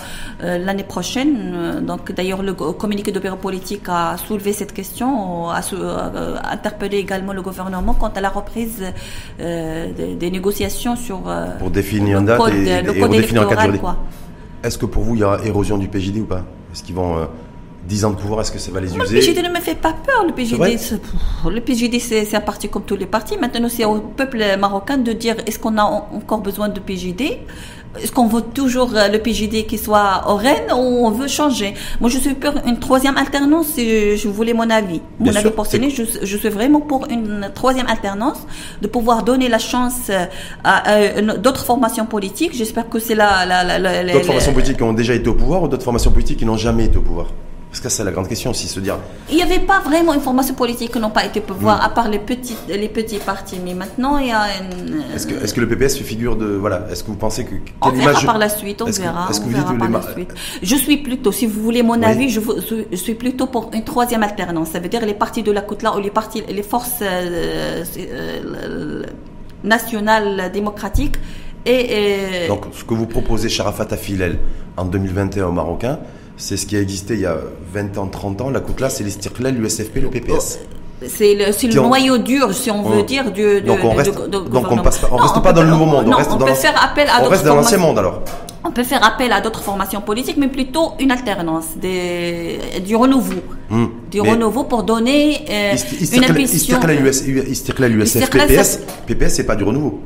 [0.43, 1.85] euh, l'année prochaine.
[1.87, 7.33] Donc d'ailleurs, le communiqué de bureau politique a soulevé cette question, a, a interpeller également
[7.33, 8.83] le gouvernement quant à la reprise
[9.41, 12.68] euh, des, négociations sur euh, pour définir une date et,
[14.62, 16.45] Est-ce que pour vous il y aura érosion du PJD ou pas?
[16.72, 17.29] Est-ce qu'ils vont
[17.87, 18.99] 10 euh, ans de pouvoir, est-ce que ça va les user?
[18.99, 20.25] Le PJD ne me fait pas peur.
[20.27, 21.01] Le PJD,
[21.51, 23.37] le PJD c'est un parti comme tous les partis.
[23.39, 27.39] Maintenant, c'est au peuple marocain de dire est-ce qu'on a encore besoin de PJD
[28.03, 31.74] est-ce qu'on veut toujours euh, le PJD qui soit au Rennes ou on veut changer?
[32.01, 35.01] Moi, je suis pour une troisième alternance si je voulais mon avis.
[35.20, 38.47] Mon avis personnel, je, je, suis vraiment pour une troisième alternance,
[38.82, 40.26] de pouvoir donner la chance euh,
[40.64, 42.55] à, d'autres formations politiques.
[42.55, 43.47] J'espère que c'est la...
[43.47, 46.38] la, la, d'autres formations politiques qui ont déjà été au pouvoir ou d'autres formations politiques
[46.38, 47.28] qui n'ont jamais été au pouvoir?
[47.75, 48.99] Parce que c'est la grande question aussi, se dire.
[49.29, 51.87] Il n'y avait pas vraiment une formation politique qui n'ont pas été pouvoir, hmm.
[51.87, 53.59] à part les petits, les petits partis.
[53.64, 55.03] Mais maintenant, il y a une.
[55.12, 56.47] Est-ce que, est que le PPS fait figure de.
[56.47, 57.57] Voilà, est-ce que vous pensez que.
[57.83, 59.29] On verra par la suite, on verra.
[59.29, 60.33] on verra par la suite.
[60.62, 62.39] Je suis plutôt, si vous voulez mon avis, je,
[62.93, 64.68] je, suis plutôt pour une troisième alternance.
[64.70, 67.83] Ça veut dire les partis de la côte là ou les partis, les forces euh,
[67.99, 69.03] euh,
[69.64, 71.16] nationales démocratiques.
[71.66, 74.39] Et, Donc, ce que vous proposez, Sharafat Afilel,
[74.77, 75.99] en 2021 au Marocain,
[76.37, 77.39] c'est ce qui a existé il y a
[77.72, 78.51] 20 ans, 30 ans.
[78.51, 80.59] La là, c'est les Stirklel, l'USFP, le PPS.
[81.07, 85.05] C'est le, noyau dur, si on veut dire, du, donc on reste, donc on passe
[85.11, 87.22] on reste pas dans le nouveau monde, on reste on dans peut faire appel à
[87.22, 88.22] on reste dans l'ancien monde alors.
[88.66, 93.35] On peut faire appel à d'autres formations politiques, mais plutôt une alternance, des, du renouveau,
[93.68, 93.87] hmm.
[94.11, 95.76] du renouveau pour donner euh,
[96.12, 96.78] une impulsion.
[96.78, 100.01] Istiklal PPS, PPS c'est pas du renouveau.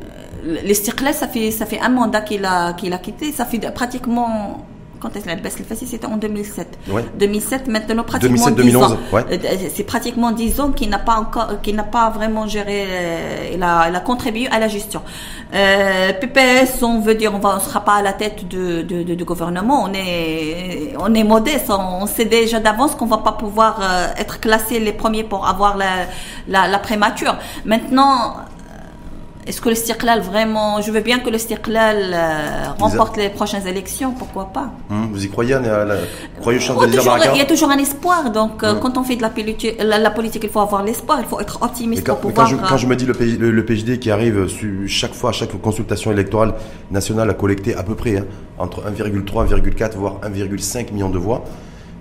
[0.44, 3.60] Euh, les ça fait ça fait un mandat qu'il a qu'il a quitté, ça fait
[3.72, 4.66] pratiquement
[5.00, 6.78] quand est-ce que la baisse C'était en 2007.
[7.18, 9.38] 2007, maintenant pratiquement 2011, euh,
[9.74, 13.62] C'est pratiquement 10 ans qu'il n'a pas encore, qu'il n'a pas vraiment géré, euh, il
[13.62, 15.02] a, il a contribué à la gestion.
[15.54, 19.02] Euh, PPS, on veut dire, on va, on sera pas à la tête de, de,
[19.02, 19.84] de, gouvernement.
[19.84, 21.70] On est, on est modeste.
[21.70, 25.76] On, sait déjà d'avance qu'on va pas pouvoir euh, être classé les premiers pour avoir
[25.76, 26.06] la,
[26.48, 27.36] la, la prémature.
[27.64, 28.36] Maintenant,
[29.48, 33.66] est-ce que le Stirklal vraiment, je veux bien que le Stirklal euh, remporte les prochaines
[33.66, 34.72] élections, pourquoi pas?
[34.90, 35.96] Hum, Vous y croyez, la,
[36.38, 38.80] croyez au de Il y a toujours un espoir, donc euh, hum.
[38.80, 42.04] quand on fait de la, la, politique, il faut avoir l'espoir, il faut être optimiste
[42.04, 42.50] pour pouvoir.
[42.68, 44.46] Quand je, me dis le, le, PJD qui arrive
[44.86, 46.52] chaque fois, à chaque consultation électorale
[46.90, 48.26] nationale à collecter à peu près hein,
[48.58, 51.44] entre 1,3, 1,4 voire 1,5 million de voix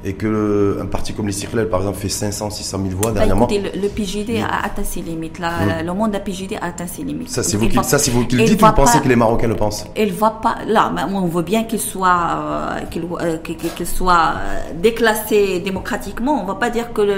[0.07, 3.19] et que un parti comme les Circlel, par exemple, fait 500, 600 000 voix bah,
[3.19, 3.47] dernièrement.
[3.47, 5.39] écoutez, le, PJD a atteint ses limites.
[5.39, 7.29] Le monde de PJD a atteint ses limites.
[7.29, 9.47] Ça, c'est vous, qui, ça, vous qui le dites ou vous pensez que les Marocains
[9.47, 9.85] le pensent?
[9.97, 10.57] Il va pas.
[10.65, 16.41] Là, on veut bien qu'il soit, euh, euh, qu'il soit euh, déclassé démocratiquement.
[16.41, 17.15] On va pas dire que le,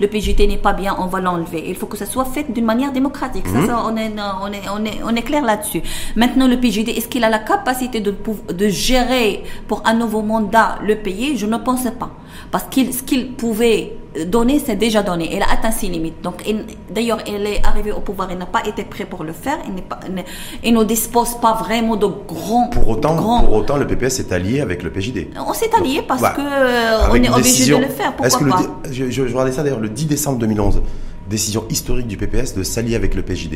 [0.00, 1.64] le PJD n'est pas bien, on va l'enlever.
[1.68, 3.46] Il faut que ça soit fait d'une manière démocratique.
[3.46, 3.70] Ça, mhm.
[3.86, 4.12] on, est,
[4.42, 5.82] on, est, on, est, on est clair là-dessus.
[6.16, 8.12] Maintenant, le PJD, est-ce qu'il a la capacité de,
[8.52, 11.36] de gérer pour un nouveau mandat le pays?
[11.36, 12.10] Je ne pense pas.
[12.50, 13.94] Parce qu'il ce qu'il pouvait
[14.26, 15.34] donner, c'est déjà donné.
[15.34, 16.20] Il a atteint ses limites.
[16.22, 16.44] Donc,
[16.90, 19.58] d'ailleurs, il est arrivé au pouvoir, il n'a pas été prêt pour le faire.
[19.66, 20.00] Il, pas,
[20.62, 22.68] il ne dispose pas vraiment de grands.
[22.68, 25.28] Pour autant, pour autant le PPS est allié avec le PJD.
[25.46, 28.14] On s'est allié parce qu'on que on est obligé de le faire.
[28.14, 30.82] Pourquoi que pas je, je, regardais ça d'ailleurs le 10 décembre 2011.
[31.30, 33.54] Décision historique du PPS de s'allier avec le PJD.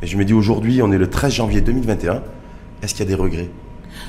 [0.00, 2.22] Et je me dis aujourd'hui, on est le 13 janvier 2021.
[2.82, 3.50] Est-ce qu'il y a des regrets?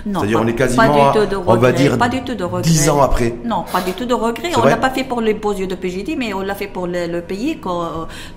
[0.05, 1.11] C'est-à-dire on est quasiment,
[1.47, 2.61] on va dire, pas du tout de regret.
[2.61, 3.35] 10 ans après.
[3.43, 4.51] Non, pas du tout de regret.
[4.57, 6.87] On l'a pas fait pour les beaux yeux de PJD, mais on l'a fait pour
[6.87, 7.59] le, pays.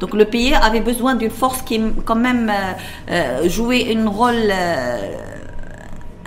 [0.01, 4.51] Donc le pays avait besoin d'une force qui, quand même, euh, euh, jouait un rôle
[4.51, 5.17] euh,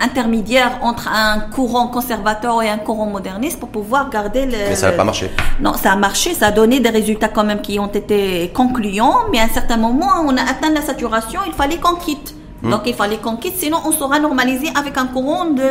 [0.00, 4.52] intermédiaire entre un courant conservateur et un courant moderniste pour pouvoir garder le.
[4.52, 5.30] Mais ça n'a pas marché.
[5.60, 9.28] Non, ça a marché, ça a donné des résultats quand même qui ont été concluants,
[9.30, 12.35] mais à un certain moment, on a atteint la saturation, il fallait qu'on quitte.
[12.62, 12.70] Hmm.
[12.70, 15.62] Donc il fallait qu'on quitte, sinon on sera normalisé avec un courant de,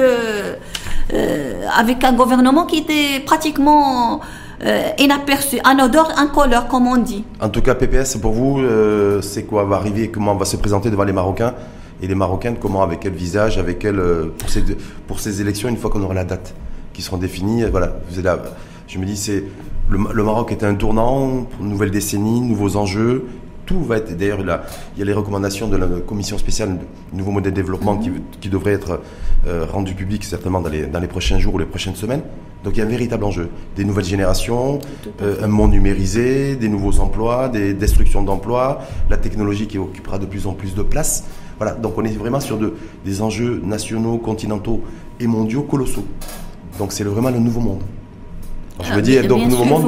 [1.14, 4.22] euh, avec un gouvernement qui était pratiquement
[4.64, 7.24] euh, inaperçu, un odeur incolore comme on dit.
[7.42, 10.58] En tout cas, PPS pour vous, euh, c'est quoi va arriver, comment on va se
[10.58, 11.54] présenter devant les Marocains
[12.02, 14.00] et les Marocaines, comment, avec quel visage, avec quel
[14.38, 14.64] pour ces
[15.08, 16.54] pour ces élections une fois qu'on aura la date
[16.94, 17.64] qui seront définies.
[17.64, 18.40] Voilà, vous êtes là.
[18.88, 19.44] Je me dis c'est
[19.90, 23.26] le, le, Maroc est un tournant nouvelle décennie, nouveaux enjeux
[23.66, 24.16] tout va être.
[24.16, 26.78] D'ailleurs, il y a les recommandations de la commission spéciale
[27.14, 28.12] Nouveau modèle de développement qui,
[28.42, 29.02] qui devrait être
[29.48, 32.22] euh, rendu public certainement dans les, dans les prochains jours ou les prochaines semaines.
[32.64, 33.50] Donc il y a un véritable enjeu.
[33.76, 34.80] Des nouvelles générations,
[35.22, 40.26] euh, un monde numérisé, des nouveaux emplois, des destructions d'emplois, la technologie qui occupera de
[40.26, 41.26] plus en plus de place.
[41.58, 42.74] Voilà, donc on est vraiment sur de,
[43.06, 44.82] des enjeux nationaux, continentaux
[45.20, 46.06] et mondiaux colossaux.
[46.80, 47.82] Donc c'est vraiment le nouveau monde.
[48.84, 49.84] je me dis, donc nouveau monde,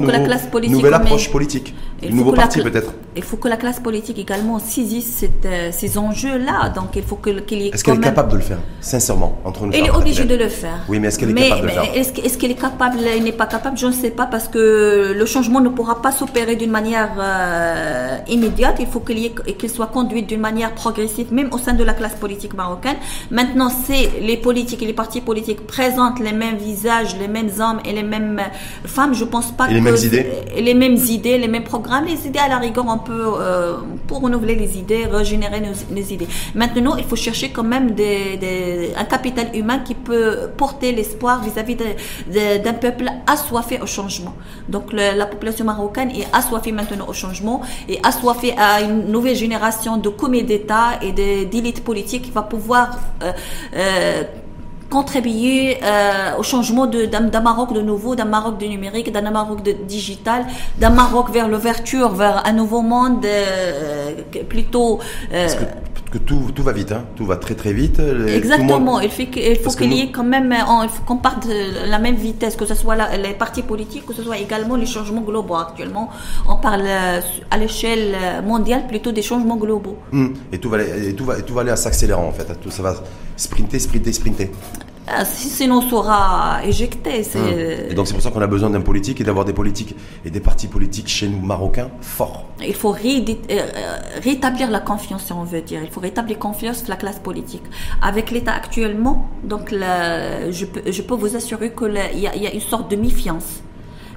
[0.69, 1.73] nouvelle approche politique.
[2.04, 6.70] Un nouveau parti peut-être il faut que la classe politique également saisisse euh, ces enjeux-là.
[6.70, 7.70] Donc il faut qu'il y ait.
[7.70, 10.48] Est-ce qu'elle est capable de le faire, sincèrement, entre nous Elle est obligée de le
[10.48, 10.80] faire.
[10.88, 13.32] Oui, mais est-ce qu'elle est capable de le faire Est-ce qu'elle est capable Elle n'est
[13.32, 13.78] pas capable?
[13.78, 18.18] Je ne sais pas parce que le changement ne pourra pas s'opérer d'une manière euh,
[18.30, 18.76] immédiate.
[18.80, 22.54] Il faut qu'il soit conduit d'une manière progressive, même au sein de la classe politique
[22.54, 22.98] marocaine.
[23.32, 27.80] Maintenant, c'est les politiques et les partis politiques présentent les mêmes visages, les mêmes hommes
[27.84, 28.41] et les mêmes
[28.86, 29.16] femmes.
[29.16, 30.28] Je pense pas et les mêmes idées.
[30.56, 31.86] Les mêmes idées, les mêmes programmes.
[32.05, 33.77] Les idées à la rigueur, on euh,
[34.07, 36.27] pour renouveler les idées, régénérer nos, idées.
[36.53, 41.75] Maintenant, il faut chercher quand même des, un capital humain qui peut porter l'espoir vis-à-vis
[41.75, 44.33] d'un peuple assoiffé au changement.
[44.69, 49.97] Donc la population marocaine est assoiffée maintenant au changement et assoiffée à une nouvelle génération
[49.97, 53.31] de commis d'État et d'élites politiques qui va pouvoir euh,
[53.75, 54.23] euh,
[54.89, 55.77] contribuer
[56.38, 60.45] au changement d'un Maroc de nouveau, d'un Maroc de numérique, d'un Maroc de digital,
[60.79, 63.25] d'un Maroc vers l'ouverture, vers un nouveau monde
[64.49, 64.99] plutôt
[66.12, 67.03] que tout, tout va vite, hein.
[67.16, 67.99] tout va très très vite.
[68.28, 72.16] Exactement, il, faut qu'il y ait quand même, il faut qu'on parte de la même
[72.16, 75.55] vitesse, que ce soit les partis politiques, que ce soit également les changements globaux.
[75.55, 76.10] Actuellement,
[76.47, 79.97] on parle euh, à l'échelle mondiale plutôt des changements globaux.
[80.14, 80.34] Hum.
[80.51, 82.72] Et, tout va, et, tout va, et tout va aller à s'accélérant en fait, tout,
[82.72, 82.95] ça va
[83.36, 84.51] sprinter, sprinter, sprinter.
[85.10, 87.22] Ah, sinon on sera éjecté.
[87.89, 89.95] Et donc c'est pour ça qu'on a besoin d'un politique et d'avoir des politiques
[90.26, 92.45] et des partis politiques chez nous marocains forts.
[92.60, 93.60] Il faut euh,
[94.22, 95.80] rétablir la confiance, si on veut dire.
[95.82, 97.64] Il faut rétablir confiance dans la classe politique.
[98.01, 102.60] Avec l'État actuellement, donc je, peux, je peux vous assurer qu'il y, y, a une
[102.60, 103.62] sorte de méfiance,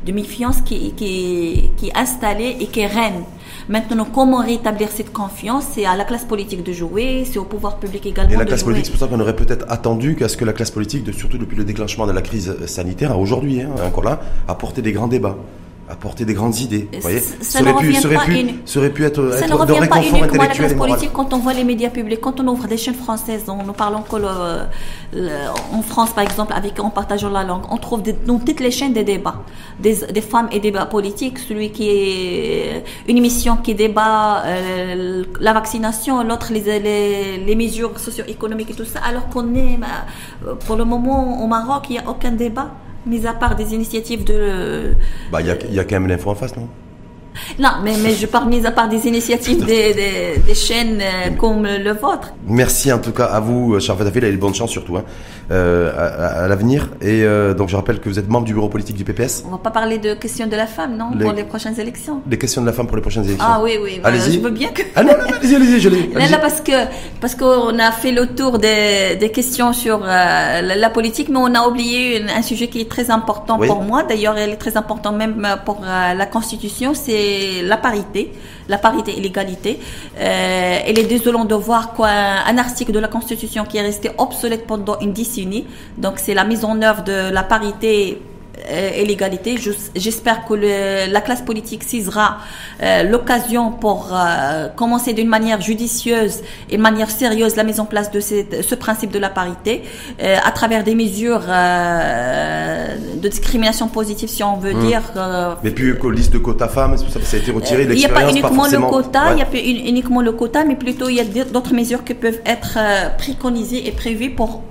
[0.05, 3.23] de méfiance qui, qui, qui est installée et qui reine.
[3.69, 5.65] Maintenant, comment rétablir cette confiance?
[5.73, 8.33] C'est à la classe politique de jouer, c'est au pouvoir public également.
[8.33, 10.53] Et la classe politique, c'est pour ça qu'on aurait peut-être attendu qu'à ce que la
[10.53, 14.21] classe politique, surtout depuis le déclenchement de la crise sanitaire, à aujourd'hui, hein, encore là,
[14.49, 15.37] apporte des grands débats
[15.91, 16.89] apporter des grandes idées.
[16.93, 21.65] Vous voyez ça, ne revient pas uniquement à la classe politique quand on voit les
[21.65, 26.25] médias publics, quand on ouvre des chaînes françaises, on, nous parlons que en France par
[26.25, 29.43] exemple, avec en partageant la langue, on trouve dans toutes les chaînes des débats,
[29.79, 35.53] des, des, femmes et débats politiques, celui qui est une émission qui débat euh, la
[35.53, 39.79] vaccination, l'autre les, les, les, mesures socio-économiques et tout ça, alors qu'on est
[40.47, 42.71] euh, pour le moment au Maroc, il n'y a aucun débat.
[43.07, 44.95] Mis à part des initiatives de...
[45.33, 46.69] Bah, il y, y a, quand même l'info en face, non?
[47.59, 51.63] Non, mais, mais je parle mis à part des initiatives des, des, chaînes euh, comme
[51.63, 52.35] le vôtre.
[52.47, 55.05] Merci en tout cas à vous, cher Fatafil, et bonne chance surtout hein,
[55.51, 56.91] euh, à, l'avenir.
[57.01, 59.43] Et euh, donc je rappelle que vous êtes membre du bureau politique du PPS.
[59.47, 62.23] On va pas parler de questions de la femme, non, pour les prochaines élections.
[62.31, 63.47] Les questions de la femme pour les prochaines élections.
[63.49, 64.01] Ah oui, oui.
[64.05, 64.35] allez-y.
[64.35, 64.83] Je veux bien que.
[64.95, 66.07] Ah non, non, allez-y, allez-y, je l'ai.
[66.09, 66.73] Là, parce que
[67.21, 71.67] parce qu'on a fait le tour des, des questions sur la, politique, mais on a
[71.67, 74.05] oublié un sujet qui est très important pour moi.
[74.05, 76.95] D'ailleurs, il est très important même pour la Constitution.
[76.95, 78.33] C'est la parité,
[78.71, 79.79] la parité et l'égalité.
[80.19, 84.11] Euh, il est désolant de voir quoi, un article de la Constitution qui est resté
[84.17, 85.67] obsolète pendant une décennie.
[85.99, 88.23] Donc c'est la mise en œuvre de la parité
[88.69, 89.57] et l'égalité.
[89.95, 90.55] J'espère que
[91.11, 92.39] la classe politique saisira
[92.83, 97.85] euh, l'occasion pour euh, commencer d'une manière judicieuse et de manière sérieuse la mise en
[97.85, 99.83] place de ce principe de la parité
[100.21, 104.87] à travers des mesures de discrimination positive, si on veut mmh.
[104.87, 105.03] dire.
[105.63, 107.83] mais puis liste de quotas femmes, ça, ça a été retiré.
[107.83, 110.77] Il n'y a pas uniquement le quota, il y a pas uniquement le quota, mais
[110.77, 112.79] plutôt il y a d'autres mesures qui peuvent être
[113.19, 114.63] préconisées et prévues pour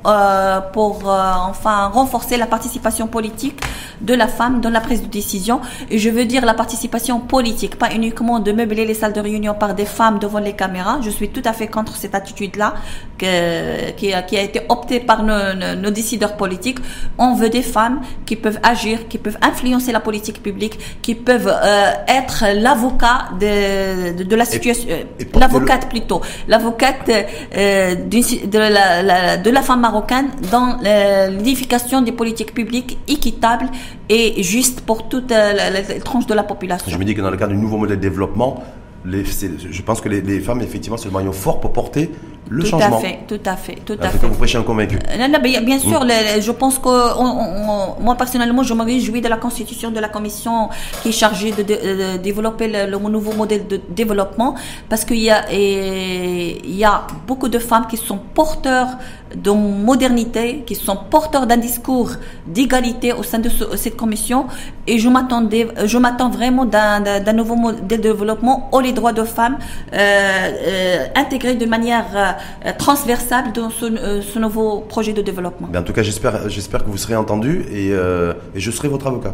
[0.73, 3.59] pour enfin renforcer la participation politique
[4.01, 5.61] de la femme dans la prise de décision.
[5.89, 9.53] Et je veux dire la participation politique, pas uniquement de meubler les salles de réunion
[9.53, 10.99] par des femmes devant les caméras.
[11.01, 12.75] Je suis tout à fait contre cette attitude-là
[13.17, 16.79] qui, a, qui a été optée par nos, décideurs politiques.
[17.17, 21.47] On veut des femmes qui peuvent agir, qui peuvent influencer la politique publique, qui peuvent
[21.47, 29.49] euh, être l'avocat de, de, la situation, euh, l'avocate plutôt, l'avocate euh, de, la, de
[29.49, 33.68] la femme marocaine dans l'édification des politiques publiques équitables
[34.09, 36.89] et juste pour toute euh, la, tranche de la population.
[36.89, 38.63] Je me dis que dans le cadre du nouveau modèle de développement,
[39.05, 42.11] je pense que les, les, femmes, effectivement, c'est le maillon fort pour porter
[42.49, 42.97] le tout changement.
[42.97, 44.27] À fait, tout à fait, tout à fait.
[44.27, 44.97] Vous prêchez un convaincu.
[45.09, 46.41] Euh, bien sûr, mm.
[46.41, 50.69] je pense que moi personnellement, je me réjouis de la constitution de la commission
[51.01, 54.55] qui est chargée de, développer le, nouveau modèle de développement
[54.89, 58.89] parce qu'il y a il y a beaucoup de femmes qui sont porteurs
[59.35, 62.11] de modernité, qui sont porteurs d'un discours
[62.47, 64.47] d'égalité au sein de cette commission
[64.87, 69.23] et je m'attendais, je m'attends vraiment d'un nouveau modèle de développement où les droits de
[69.23, 69.57] femmes
[69.93, 72.31] euh, euh, intégrés de manière euh,
[72.77, 75.69] transversale dans euh, ce, nouveau projet de développement.
[75.75, 79.07] en tout cas, j'espère, j'espère que vous serez entendu et, euh, et je serai votre
[79.07, 79.33] avocat.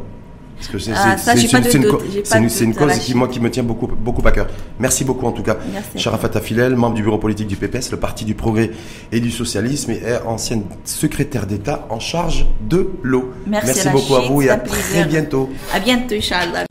[0.57, 1.15] Parce que c'est ah,
[2.61, 4.47] une, cause qui, moi, qui me tient beaucoup, beaucoup à cœur.
[4.79, 5.57] Merci beaucoup en tout cas.
[5.97, 8.71] Sharafat Afilel, membre du bureau politique du PPS, le Parti du Progrès
[9.11, 13.33] et du Socialisme, et ancienne secrétaire d'État en charge de l'eau.
[13.45, 15.49] Merci, beaucoup à vous et à très bientôt.
[15.73, 16.65] À bientôt, Inch'Allah.